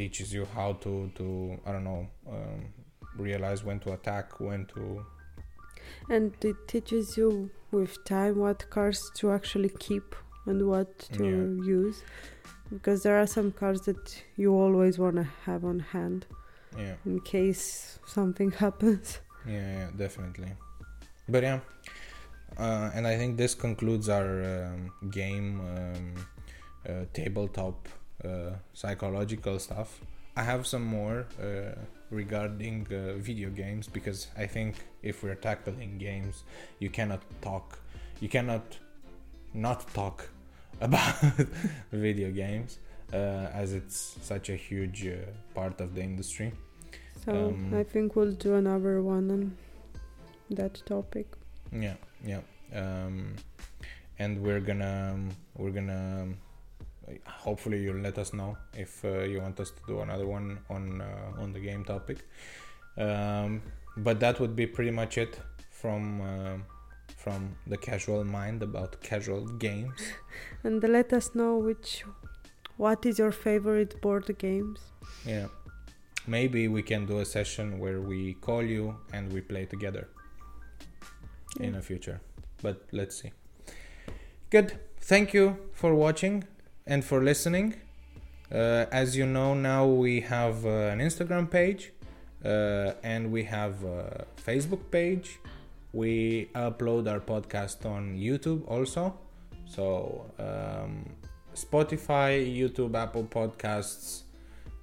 teaches 0.01 0.33
you 0.39 0.45
how 0.55 0.69
to 0.85 0.93
to 1.19 1.27
i 1.67 1.73
don't 1.73 1.85
know 1.91 2.03
um, 2.37 2.61
realize 3.27 3.61
when 3.69 3.79
to 3.85 3.93
attack 3.99 4.39
when 4.49 4.65
to 4.73 4.83
and 6.17 6.33
it 6.51 6.57
teaches 6.73 7.17
you 7.21 7.29
with 7.77 7.93
time 8.05 8.35
what 8.45 8.69
cards 8.71 9.01
to 9.19 9.31
actually 9.39 9.71
keep 9.87 10.15
and 10.47 10.67
what 10.73 10.91
to 11.19 11.25
Yeah. 11.25 11.65
use 11.77 11.99
because 12.75 13.03
there 13.05 13.17
are 13.23 13.27
some 13.27 13.49
cards 13.61 13.81
that 13.89 14.23
you 14.37 14.51
always 14.65 14.99
want 15.05 15.17
to 15.17 15.27
have 15.47 15.65
on 15.73 15.79
hand 15.95 16.27
yeah 16.77 16.97
in 17.07 17.21
case 17.35 17.65
something 18.17 18.51
happens 18.65 19.19
Yeah, 19.47 19.69
yeah, 19.79 19.91
definitely. 20.05 20.51
But 21.35 21.43
yeah, 21.49 21.61
uh, 22.65 22.91
and 22.95 23.07
I 23.07 23.15
think 23.21 23.37
this 23.43 23.55
concludes 23.55 24.09
our 24.09 24.31
um, 24.55 24.81
game 25.11 25.49
um, 25.75 26.15
uh, 26.89 27.05
tabletop 27.19 27.89
psychological 28.75 29.59
stuff. 29.59 30.01
I 30.37 30.43
have 30.43 30.67
some 30.67 30.85
more 30.85 31.27
uh, 31.43 31.75
regarding 32.11 32.87
uh, 32.93 33.15
video 33.19 33.51
games 33.51 33.89
because 33.89 34.29
I 34.37 34.47
think 34.47 34.77
if 35.03 35.23
we're 35.23 35.35
tackling 35.35 35.99
games, 35.99 36.45
you 36.79 36.91
cannot 36.91 37.23
talk, 37.43 37.79
you 38.21 38.29
cannot 38.29 38.79
not 39.53 39.93
talk 39.95 40.29
about 40.81 41.17
video 41.91 42.31
games 42.31 42.79
uh, 43.13 43.17
as 43.53 43.73
it's 43.73 44.17
such 44.23 44.49
a 44.51 44.55
huge 44.57 45.07
uh, 45.07 45.17
part 45.55 45.81
of 45.81 45.95
the 45.95 46.03
industry. 46.03 46.53
so 47.25 47.33
Um, 47.33 47.75
i 47.75 47.83
think 47.83 48.15
we'll 48.17 48.37
do 48.47 48.55
another 48.55 49.03
one 49.03 49.31
on 49.31 49.57
that 50.51 50.75
topic 50.87 51.27
Yeah, 51.73 51.97
yeah. 52.25 52.41
Um, 52.73 53.35
and 54.19 54.43
we're 54.43 54.61
gonna 54.61 55.17
we're 55.57 55.75
gonna 55.79 56.29
hopefully 57.27 57.83
you'll 57.83 58.03
let 58.03 58.19
us 58.19 58.33
know 58.33 58.57
if 58.75 59.05
uh, 59.05 59.21
you 59.21 59.41
want 59.41 59.59
us 59.61 59.71
to 59.71 59.81
do 59.87 60.01
another 60.01 60.27
one 60.27 60.59
on 60.71 61.01
uh, 61.01 61.43
on 61.43 61.53
the 61.53 61.61
game 61.61 61.85
topic. 61.85 62.19
Um, 62.97 63.63
but 63.97 64.21
that 64.21 64.41
would 64.41 64.55
be 64.55 64.67
pretty 64.67 64.91
much 64.91 65.19
it 65.19 65.41
from 65.71 66.21
uh, 66.21 66.57
from 67.17 67.57
the 67.67 67.77
casual 67.77 68.25
mind 68.25 68.63
about 68.63 69.01
casual 69.01 69.47
games. 69.47 70.01
And 70.65 70.83
let 70.83 71.13
us 71.13 71.35
know 71.35 71.57
which 71.57 72.05
what 72.77 73.05
is 73.07 73.19
your 73.19 73.33
favorite 73.33 74.01
board 74.01 74.27
games. 74.39 74.81
Yeah. 75.27 75.49
Maybe 76.27 76.69
we 76.69 76.83
can 76.83 77.07
do 77.07 77.21
a 77.21 77.25
session 77.25 77.79
where 77.79 78.01
we 78.01 78.35
call 78.35 78.63
you 78.63 78.97
and 79.13 79.33
we 79.33 79.41
play 79.41 79.65
together 79.65 80.09
in 81.59 81.73
the 81.73 81.83
future. 81.83 82.21
But 82.63 82.83
let's 82.93 83.21
see. 83.21 83.33
Good. 84.51 84.79
Thank 85.01 85.33
you 85.33 85.57
for 85.73 85.95
watching 85.95 86.45
and 86.89 87.05
for 87.05 87.23
listening. 87.23 87.75
Uh, 88.51 88.87
as 88.91 89.17
you 89.17 89.27
know, 89.27 89.55
now 89.55 89.87
we 89.87 90.21
have 90.23 90.65
uh, 90.65 90.93
an 90.95 91.01
Instagram 91.01 91.49
page 91.51 91.93
uh, 92.45 92.93
and 93.03 93.31
we 93.31 93.45
have 93.45 93.85
a 93.85 94.25
Facebook 94.37 94.91
page. 94.91 95.39
We 95.93 96.51
upload 96.55 97.11
our 97.11 97.21
podcast 97.21 97.85
on 97.85 98.17
YouTube 98.17 98.67
also. 98.67 99.19
So, 99.67 100.33
um, 100.39 101.05
Spotify, 101.55 102.31
YouTube, 102.61 102.95
Apple 102.95 103.25
Podcasts. 103.25 104.23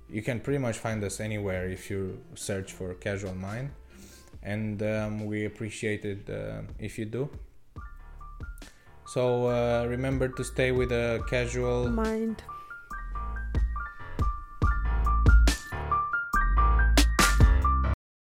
You 0.10 0.22
can 0.22 0.40
pretty 0.40 0.60
much 0.60 0.78
find 0.78 1.04
us 1.04 1.20
anywhere 1.20 1.68
if 1.68 1.90
you 1.90 2.22
search 2.36 2.74
for 2.74 2.94
Casual 2.94 3.34
Mind. 3.34 3.72
And 4.44 4.84
um, 4.84 5.26
we 5.26 5.46
appreciate 5.46 6.06
it 6.06 6.30
uh, 6.30 6.62
if 6.78 7.00
you 7.00 7.06
do. 7.06 7.30
So 9.06 9.48
uh, 9.48 9.86
remember 9.88 10.28
to 10.28 10.44
stay 10.44 10.72
with 10.72 10.92
a 10.92 11.24
casual 11.30 11.90
Mind. 11.90 12.42